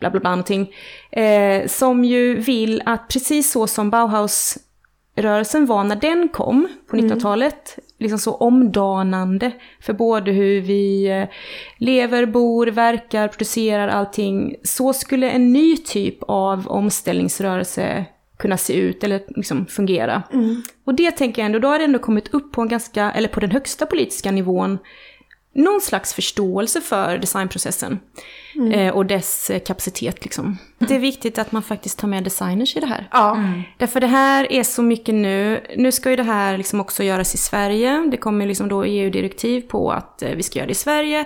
bla 0.00 0.10
bla 0.10 0.20
bla 0.20 0.30
någonting. 0.30 0.74
Eh, 1.10 1.66
som 1.66 2.04
ju 2.04 2.34
vill 2.34 2.82
att 2.86 3.08
precis 3.08 3.50
så 3.50 3.66
som 3.66 3.90
Bauhaus-rörelsen 3.90 5.66
var 5.66 5.84
när 5.84 5.96
den 5.96 6.28
kom 6.28 6.68
på 6.90 6.96
1900-talet, 6.96 7.78
mm. 7.78 7.86
liksom 7.98 8.18
så 8.18 8.34
omdanande 8.34 9.52
för 9.80 9.92
både 9.92 10.32
hur 10.32 10.60
vi 10.60 11.06
eh, 11.10 11.28
lever, 11.78 12.26
bor, 12.26 12.66
verkar, 12.66 13.28
producerar 13.28 13.88
allting. 13.88 14.54
Så 14.62 14.92
skulle 14.92 15.30
en 15.30 15.52
ny 15.52 15.76
typ 15.76 16.18
av 16.22 16.68
omställningsrörelse 16.68 18.06
kunna 18.42 18.56
se 18.56 18.74
ut 18.74 19.04
eller 19.04 19.22
liksom 19.28 19.66
fungera. 19.66 20.22
Mm. 20.32 20.62
Och 20.84 20.94
det 20.94 21.10
tänker 21.10 21.42
jag 21.42 21.46
ändå, 21.46 21.58
då 21.58 21.68
har 21.68 21.78
det 21.78 21.84
ändå 21.84 21.98
kommit 21.98 22.34
upp 22.34 22.52
på 22.52 22.62
en 22.62 22.68
ganska, 22.68 23.12
eller 23.12 23.28
på 23.28 23.40
den 23.40 23.50
högsta 23.50 23.86
politiska 23.86 24.30
nivån, 24.30 24.78
någon 25.54 25.80
slags 25.80 26.14
förståelse 26.14 26.80
för 26.80 27.18
designprocessen. 27.18 28.00
Mm. 28.54 28.72
Eh, 28.72 28.94
och 28.94 29.06
dess 29.06 29.50
eh, 29.50 29.58
kapacitet 29.58 30.24
liksom. 30.24 30.44
Mm. 30.44 30.58
Det 30.78 30.94
är 30.94 30.98
viktigt 30.98 31.38
att 31.38 31.52
man 31.52 31.62
faktiskt 31.62 31.98
tar 31.98 32.08
med 32.08 32.24
designers 32.24 32.76
i 32.76 32.80
det 32.80 32.86
här. 32.86 33.08
Ja. 33.12 33.36
Mm. 33.36 33.62
Därför 33.78 34.00
det 34.00 34.06
här 34.06 34.52
är 34.52 34.62
så 34.62 34.82
mycket 34.82 35.14
nu. 35.14 35.66
Nu 35.76 35.92
ska 35.92 36.10
ju 36.10 36.16
det 36.16 36.22
här 36.22 36.58
liksom 36.58 36.80
också 36.80 37.02
göras 37.02 37.34
i 37.34 37.38
Sverige. 37.38 38.08
Det 38.10 38.16
kommer 38.16 38.46
liksom 38.46 38.68
då 38.68 38.84
EU-direktiv 38.84 39.60
på 39.60 39.92
att 39.92 40.22
eh, 40.22 40.30
vi 40.30 40.42
ska 40.42 40.58
göra 40.58 40.66
det 40.66 40.72
i 40.72 40.74
Sverige. 40.74 41.24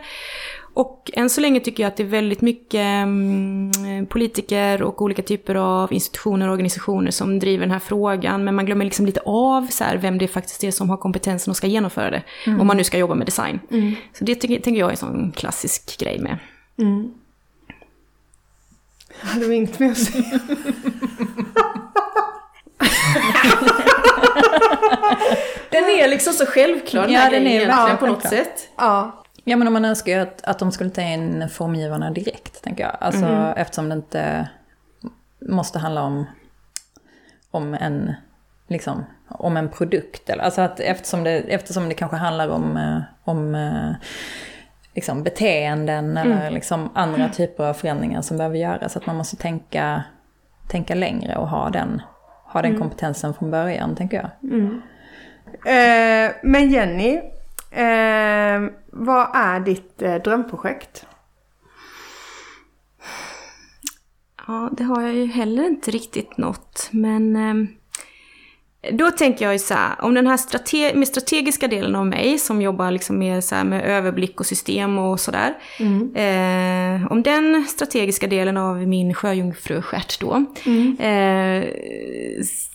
Och 0.77 1.11
än 1.15 1.31
så 1.31 1.41
länge 1.41 1.61
tycker 1.61 1.83
jag 1.83 1.89
att 1.89 1.97
det 1.97 2.03
är 2.03 2.07
väldigt 2.07 2.41
mycket 2.41 2.81
mm, 2.81 4.07
politiker 4.07 4.83
och 4.83 5.03
olika 5.03 5.23
typer 5.23 5.55
av 5.55 5.93
institutioner 5.93 6.49
och 6.49 6.53
organisationer 6.53 7.11
som 7.11 7.39
driver 7.39 7.65
den 7.65 7.71
här 7.71 7.79
frågan. 7.79 8.45
Men 8.45 8.55
man 8.55 8.67
glömmer 8.67 8.85
liksom 8.85 9.07
lite 9.07 9.21
av 9.21 9.67
så 9.71 9.85
här, 9.85 9.97
vem 9.97 10.19
det 10.19 10.29
faktiskt 10.29 10.65
är 10.65 10.71
som 10.71 10.91
har 10.91 10.97
kompetensen 10.97 11.51
och 11.51 11.57
ska 11.57 11.67
genomföra 11.67 12.11
det. 12.11 12.23
Mm. 12.47 12.61
Om 12.61 12.67
man 12.67 12.77
nu 12.77 12.85
ska 12.85 12.99
jobba 12.99 13.15
med 13.15 13.27
design. 13.27 13.61
Mm. 13.71 13.95
Så 14.13 14.25
det 14.25 14.35
tycker, 14.35 14.61
tänker 14.61 14.81
jag 14.81 14.87
är 14.87 14.91
en 14.91 14.97
sån 14.97 15.33
klassisk 15.37 15.99
grej 15.99 16.19
med. 16.19 16.39
Mm. 16.79 17.13
Jag 19.21 19.29
hade 19.29 19.55
inget 19.55 19.79
mer 19.79 19.91
att 19.91 19.99
säga. 19.99 20.25
den 25.71 25.85
är 25.85 26.09
liksom 26.09 26.33
så 26.33 26.47
självklar 26.47 27.03
den 27.03 27.13
ja, 27.13 27.31
den 27.31 27.47
är 27.47 27.67
verkligen 27.67 27.99
på 27.99 28.07
något 28.07 28.29
sätt. 28.29 28.69
Ja. 28.77 29.23
Ja 29.49 29.57
men 29.57 29.67
om 29.67 29.73
man 29.73 29.85
önskar 29.85 30.13
ju 30.13 30.19
att, 30.19 30.45
att 30.45 30.59
de 30.59 30.73
skulle 30.73 30.91
ta 30.91 31.01
in 31.01 31.49
formgivarna 31.49 32.11
direkt, 32.11 32.63
tänker 32.63 32.85
jag. 32.85 32.97
Alltså 33.01 33.25
mm. 33.25 33.53
eftersom 33.57 33.89
det 33.89 33.95
inte 33.95 34.49
måste 35.41 35.79
handla 35.79 36.03
om, 36.03 36.25
om 37.51 37.75
en, 37.75 38.15
liksom, 38.69 39.05
om 39.29 39.57
en 39.57 39.69
produkt. 39.69 40.31
Alltså 40.31 40.61
att 40.61 40.81
eftersom 40.81 41.25
det, 41.25 41.31
eftersom 41.31 41.89
det 41.89 41.95
kanske 41.95 42.17
handlar 42.17 42.49
om, 42.49 42.77
eh, 42.77 43.01
om 43.25 43.55
eh, 43.55 43.91
liksom 44.95 45.23
beteenden 45.23 46.17
eller 46.17 46.41
mm. 46.41 46.55
liksom 46.55 46.91
andra 46.95 47.29
typer 47.29 47.65
av 47.65 47.75
förändringar 47.75 48.23
som 48.23 48.37
behöver 48.37 48.57
göras. 48.57 48.97
Att 48.97 49.07
man 49.07 49.17
måste 49.17 49.37
tänka, 49.37 50.03
tänka 50.69 50.95
längre 50.95 51.37
och 51.37 51.49
ha 51.49 51.71
den, 51.71 52.03
ha 52.45 52.63
den 52.63 52.71
mm. 52.71 52.83
kompetensen 52.83 53.35
från 53.35 53.51
början, 53.51 53.97
tänker 53.97 54.17
jag. 54.17 54.53
Mm. 54.53 54.83
Eh, 55.67 56.35
men 56.43 56.71
Jenny, 56.71 57.21
Eh, 57.71 58.71
vad 58.87 59.31
är 59.35 59.61
ditt 59.61 60.03
eh, 60.03 60.15
drömprojekt? 60.15 61.07
Ja, 64.47 64.71
det 64.73 64.85
har 64.85 65.03
jag 65.03 65.15
ju 65.15 65.27
heller 65.27 65.67
inte 65.67 65.91
riktigt 65.91 66.37
nått. 66.37 66.89
Men 66.93 67.37
eh, 67.37 67.69
då 68.93 69.11
tänker 69.11 69.45
jag 69.45 69.55
ju 69.55 69.59
så 69.59 69.75
här, 69.75 69.95
om 70.01 70.15
den 70.15 70.27
här 70.27 70.37
strate 70.37 70.95
med 70.95 71.09
strategiska 71.09 71.69
delen 71.69 71.97
av 71.97 72.07
mig 72.07 72.39
som 72.39 72.63
jobbar 72.63 72.91
liksom 72.91 73.19
med, 73.19 73.45
så 73.45 73.55
med 73.65 73.85
överblick 73.85 74.41
och 74.41 74.47
system 74.47 74.99
och 74.99 75.21
sådär. 75.21 75.55
Mm. 75.81 76.15
Eh, 76.15 77.13
om 77.13 77.23
den 77.23 77.65
strategiska 77.69 78.27
delen 78.27 78.57
av 78.57 78.77
min 78.77 79.15
sjöjungfrustjärt 79.15 80.21
då. 80.21 80.45
Mm. 80.67 80.97
Eh, 81.01 81.69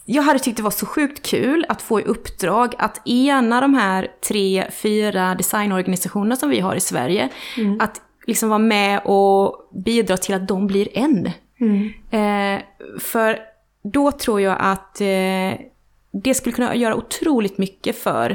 jag 0.05 0.23
hade 0.23 0.39
tyckt 0.39 0.57
det 0.57 0.63
var 0.63 0.71
så 0.71 0.85
sjukt 0.85 1.25
kul 1.25 1.65
att 1.69 1.81
få 1.81 1.99
i 1.99 2.03
uppdrag 2.03 2.75
att 2.77 3.07
ena 3.07 3.61
de 3.61 3.73
här 3.73 4.07
tre, 4.27 4.65
fyra 4.71 5.35
designorganisationerna 5.35 6.35
som 6.35 6.49
vi 6.49 6.59
har 6.59 6.75
i 6.75 6.79
Sverige. 6.79 7.29
Mm. 7.57 7.81
Att 7.81 8.01
liksom 8.27 8.49
vara 8.49 8.59
med 8.59 9.01
och 9.05 9.69
bidra 9.85 10.17
till 10.17 10.35
att 10.35 10.47
de 10.47 10.67
blir 10.67 10.97
en. 10.97 11.31
Mm. 11.59 11.89
Eh, 12.11 12.61
för 12.99 13.39
då 13.83 14.11
tror 14.11 14.41
jag 14.41 14.57
att 14.59 15.01
eh, 15.01 15.70
det 16.11 16.33
skulle 16.33 16.55
kunna 16.55 16.75
göra 16.75 16.95
otroligt 16.95 17.57
mycket 17.57 17.97
för, 17.97 18.29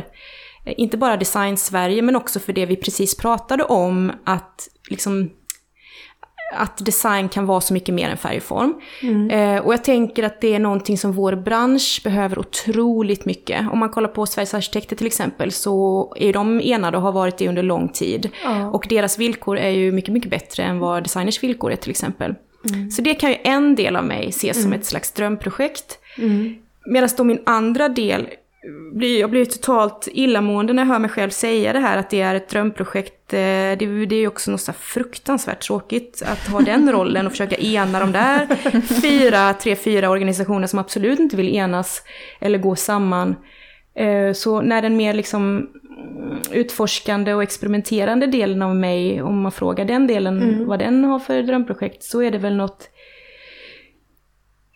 eh, 0.64 0.74
inte 0.76 0.96
bara 0.96 1.16
Design 1.16 1.56
Sverige, 1.56 2.02
men 2.02 2.16
också 2.16 2.40
för 2.40 2.52
det 2.52 2.66
vi 2.66 2.76
precis 2.76 3.16
pratade 3.16 3.64
om, 3.64 4.12
att 4.24 4.68
liksom 4.90 5.30
att 6.54 6.84
design 6.84 7.28
kan 7.28 7.46
vara 7.46 7.60
så 7.60 7.72
mycket 7.72 7.94
mer 7.94 8.08
än 8.08 8.16
färgform. 8.16 8.74
Mm. 9.02 9.30
Eh, 9.30 9.62
och 9.62 9.72
jag 9.72 9.84
tänker 9.84 10.22
att 10.22 10.40
det 10.40 10.54
är 10.54 10.58
någonting 10.58 10.98
som 10.98 11.12
vår 11.12 11.36
bransch 11.36 12.00
behöver 12.04 12.38
otroligt 12.38 13.24
mycket. 13.24 13.70
Om 13.72 13.78
man 13.78 13.88
kollar 13.88 14.08
på 14.08 14.26
Sveriges 14.26 14.54
arkitekter 14.54 14.96
till 14.96 15.06
exempel 15.06 15.52
så 15.52 16.14
är 16.16 16.32
de 16.32 16.60
enade 16.64 16.96
och 16.96 17.02
har 17.02 17.12
varit 17.12 17.38
det 17.38 17.48
under 17.48 17.62
lång 17.62 17.88
tid. 17.88 18.30
Mm. 18.44 18.68
Och 18.68 18.86
deras 18.88 19.18
villkor 19.18 19.58
är 19.58 19.70
ju 19.70 19.92
mycket, 19.92 20.12
mycket 20.14 20.30
bättre 20.30 20.62
än 20.62 20.78
vad 20.78 21.02
designers 21.02 21.42
villkor 21.42 21.72
är 21.72 21.76
till 21.76 21.90
exempel. 21.90 22.34
Mm. 22.70 22.90
Så 22.90 23.02
det 23.02 23.14
kan 23.14 23.30
ju 23.30 23.36
en 23.44 23.74
del 23.74 23.96
av 23.96 24.04
mig 24.04 24.32
se 24.32 24.54
som 24.54 24.66
mm. 24.66 24.80
ett 24.80 24.86
slags 24.86 25.12
drömprojekt. 25.12 25.98
Medan 26.86 27.08
då 27.16 27.24
min 27.24 27.42
andra 27.46 27.88
del, 27.88 28.28
jag 29.20 29.30
blir 29.30 29.44
totalt 29.44 30.08
illamående 30.12 30.72
när 30.72 30.82
jag 30.82 30.88
hör 30.88 30.98
mig 30.98 31.10
själv 31.10 31.30
säga 31.30 31.72
det 31.72 31.78
här 31.78 31.98
att 31.98 32.10
det 32.10 32.20
är 32.20 32.34
ett 32.34 32.48
drömprojekt. 32.48 33.32
Eh, 33.32 33.38
det, 33.38 33.76
det 34.06 34.14
är 34.14 34.20
ju 34.20 34.28
också 34.28 34.50
något 34.50 34.60
så 34.60 34.72
fruktansvärt 34.72 35.62
tråkigt 35.66 36.22
att 36.26 36.48
ha 36.48 36.60
den 36.60 36.92
rollen 36.92 37.26
och 37.26 37.32
försöka 37.32 37.56
ena 37.56 38.00
de 38.00 38.12
där 38.12 38.46
fyra, 39.02 39.54
tre, 39.54 39.76
fyra 39.76 40.10
organisationer 40.10 40.66
som 40.66 40.78
absolut 40.78 41.18
inte 41.18 41.36
vill 41.36 41.56
enas 41.56 42.02
eller 42.40 42.58
gå 42.58 42.76
samman. 42.76 43.36
Eh, 43.94 44.32
så 44.32 44.60
när 44.60 44.82
den 44.82 44.96
mer 44.96 45.14
liksom 45.14 45.68
utforskande 46.50 47.34
och 47.34 47.42
experimenterande 47.42 48.26
delen 48.26 48.62
av 48.62 48.76
mig, 48.76 49.22
om 49.22 49.40
man 49.40 49.52
frågar 49.52 49.84
den 49.84 50.06
delen 50.06 50.42
mm. 50.42 50.66
vad 50.66 50.78
den 50.78 51.04
har 51.04 51.18
för 51.18 51.42
drömprojekt, 51.42 52.02
så 52.02 52.22
är 52.22 52.30
det 52.30 52.38
väl 52.38 52.56
något 52.56 52.90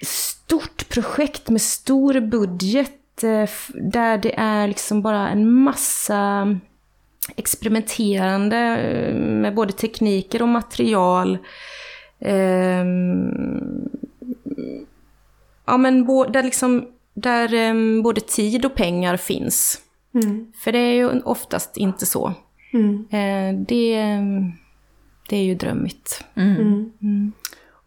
stort 0.03 0.89
projekt 0.89 1.49
med 1.49 1.63
stor 1.63 2.21
budget 2.21 3.25
eh, 3.25 3.51
där 3.75 4.19
det 4.19 4.35
är 4.37 4.69
liksom 4.69 5.03
bara 5.03 5.29
en 5.29 5.51
massa 5.53 6.59
experimenterande 7.37 8.57
eh, 8.57 9.15
med 9.15 9.55
både 9.55 9.73
tekniker 9.73 10.43
och 10.43 10.49
material. 10.49 11.39
Ehm, 12.21 13.89
ja 15.67 15.77
men 15.77 16.07
där 16.07 16.43
liksom, 16.43 16.87
där 17.15 17.55
ehm, 17.55 18.03
både 18.03 18.21
tid 18.21 18.65
och 18.65 18.75
pengar 18.75 19.17
finns. 19.17 19.81
Mm. 20.15 20.53
För 20.57 20.73
det 20.73 20.79
är 20.79 20.95
ju 20.95 21.21
oftast 21.21 21.77
inte 21.77 22.07
så. 22.07 22.35
Mm. 22.73 23.07
Eh, 23.11 23.61
det, 23.67 24.19
det 25.29 25.37
är 25.37 25.43
ju 25.43 25.55
drömmigt. 25.55 26.25
Mm. 26.35 26.93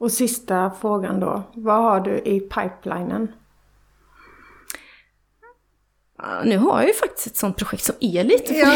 Och 0.03 0.11
sista 0.11 0.71
frågan 0.81 1.19
då. 1.19 1.43
Vad 1.53 1.83
har 1.83 1.99
du 1.99 2.17
i 2.17 2.39
pipelinen? 2.39 3.31
Nu 6.43 6.57
har 6.57 6.79
jag 6.79 6.87
ju 6.87 6.93
faktiskt 6.93 7.27
ett 7.27 7.37
sånt 7.37 7.57
projekt 7.57 7.83
som 7.83 7.95
är 7.99 8.23
lite 8.23 8.53
ja. 8.53 8.73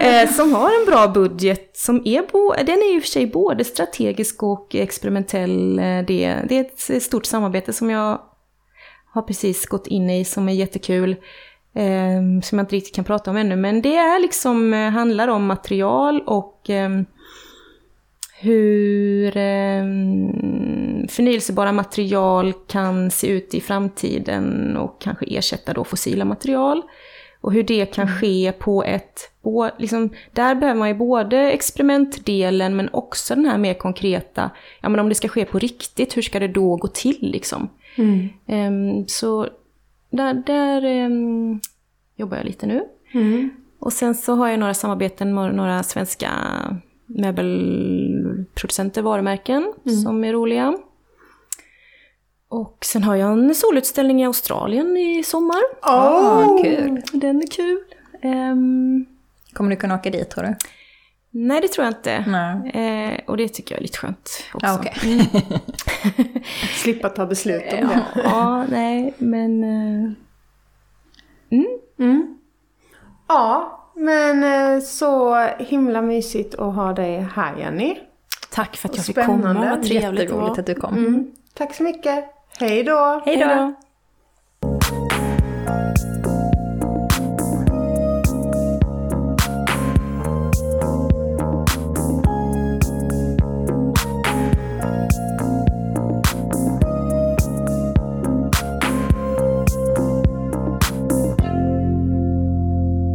Eh, 0.06 0.30
som 0.30 0.54
har 0.54 0.80
en 0.80 0.86
bra 0.86 1.08
budget. 1.08 1.76
Som 1.76 2.02
är 2.04 2.22
bo, 2.32 2.52
den 2.52 2.78
är 2.78 2.96
i 2.96 2.98
och 2.98 3.02
för 3.02 3.08
sig 3.08 3.26
både 3.26 3.64
strategisk 3.64 4.42
och 4.42 4.74
experimentell. 4.74 5.78
Eh, 5.78 5.84
det, 5.84 6.36
det 6.48 6.58
är 6.58 6.60
ett 6.60 7.02
stort 7.02 7.26
samarbete 7.26 7.72
som 7.72 7.90
jag 7.90 8.20
har 9.12 9.22
precis 9.22 9.66
gått 9.66 9.86
in 9.86 10.10
i 10.10 10.24
som 10.24 10.48
är 10.48 10.52
jättekul. 10.52 11.16
Eh, 11.74 12.40
som 12.42 12.58
jag 12.58 12.64
inte 12.64 12.76
riktigt 12.76 12.94
kan 12.94 13.04
prata 13.04 13.30
om 13.30 13.36
ännu. 13.36 13.56
Men 13.56 13.82
det 13.82 13.96
är 13.96 14.20
liksom, 14.20 14.72
handlar 14.72 15.28
om 15.28 15.46
material 15.46 16.22
och 16.26 16.70
eh, 16.70 16.90
hur 18.42 19.36
eh, 19.36 19.84
förnyelsebara 21.08 21.72
material 21.72 22.52
kan 22.66 23.10
se 23.10 23.26
ut 23.26 23.54
i 23.54 23.60
framtiden 23.60 24.76
och 24.76 25.00
kanske 25.00 25.26
ersätta 25.26 25.72
då 25.72 25.84
fossila 25.84 26.24
material. 26.24 26.82
Och 27.40 27.52
hur 27.52 27.62
det 27.62 27.86
kan 27.86 28.08
ske 28.08 28.52
på 28.52 28.84
ett, 28.84 29.20
liksom, 29.78 30.10
där 30.32 30.54
behöver 30.54 30.78
man 30.78 30.88
ju 30.88 30.94
både 30.94 31.50
experimentdelen 31.50 32.76
men 32.76 32.88
också 32.92 33.34
den 33.34 33.46
här 33.46 33.58
mer 33.58 33.74
konkreta, 33.74 34.50
ja 34.80 34.88
men 34.88 35.00
om 35.00 35.08
det 35.08 35.14
ska 35.14 35.28
ske 35.28 35.44
på 35.44 35.58
riktigt, 35.58 36.16
hur 36.16 36.22
ska 36.22 36.40
det 36.40 36.48
då 36.48 36.76
gå 36.76 36.88
till 36.88 37.18
liksom? 37.20 37.68
Mm. 37.96 38.28
Um, 38.46 39.08
så 39.08 39.48
där, 40.10 40.34
där 40.46 41.04
um, 41.04 41.60
jobbar 42.16 42.36
jag 42.36 42.46
lite 42.46 42.66
nu. 42.66 42.84
Mm. 43.12 43.50
Och 43.78 43.92
sen 43.92 44.14
så 44.14 44.34
har 44.34 44.48
jag 44.48 44.58
några 44.58 44.74
samarbeten 44.74 45.34
med 45.34 45.54
några 45.54 45.82
svenska 45.82 46.30
möbelproducenter, 48.42 49.02
varumärken 49.02 49.72
mm. 49.86 50.00
som 50.00 50.24
är 50.24 50.32
roliga. 50.32 50.78
Och 52.48 52.78
sen 52.84 53.04
har 53.04 53.16
jag 53.16 53.32
en 53.32 53.54
solutställning 53.54 54.22
i 54.22 54.26
Australien 54.26 54.96
i 54.96 55.22
sommar. 55.24 55.62
Åh, 55.82 56.40
oh, 56.40 56.62
kul! 56.62 57.02
Den 57.12 57.42
är 57.42 57.46
kul. 57.46 57.78
Um, 58.22 59.06
Kommer 59.52 59.70
du 59.70 59.76
kunna 59.76 59.94
åka 59.94 60.10
dit 60.10 60.30
tror 60.30 60.44
du? 60.44 60.54
Nej, 61.30 61.60
det 61.60 61.68
tror 61.68 61.84
jag 61.84 61.94
inte. 61.94 62.12
Eh, 62.78 63.20
och 63.26 63.36
det 63.36 63.48
tycker 63.48 63.74
jag 63.74 63.78
är 63.78 63.82
lite 63.82 63.98
skönt 63.98 64.30
också. 64.54 64.66
Ah, 64.66 64.78
okay. 64.78 65.12
mm. 65.12 65.26
Slippa 66.82 67.08
ta 67.08 67.26
beslut 67.26 67.62
om 67.72 67.88
det. 67.88 68.06
ja, 68.24 68.66
nej, 68.66 69.14
men... 69.18 69.64
Uh, 69.64 70.12
mm. 71.50 71.66
Mm. 71.98 72.38
Ja, 73.28 73.78
men 73.96 74.44
eh, 74.44 74.80
så 74.80 75.34
himla 75.58 76.02
mysigt 76.02 76.54
att 76.54 76.74
ha 76.74 76.92
dig 76.92 77.26
här 77.34 77.56
Jenny. 77.56 77.98
Tack 78.52 78.76
för 78.76 78.88
att 78.88 78.96
jag 78.96 79.06
fick 79.06 79.16
komma, 79.16 79.54
vad 79.54 79.82
trevligt 79.82 80.28
det 80.28 80.34
var. 80.34 80.58
att 80.58 80.66
du 80.66 80.74
kom. 80.74 80.94
Mm. 80.94 81.30
Tack 81.54 81.74
så 81.74 81.82
mycket. 81.82 82.24
Hej 82.58 82.84
då. 82.84 83.22
Hej 83.24 83.36
då. 83.36 83.74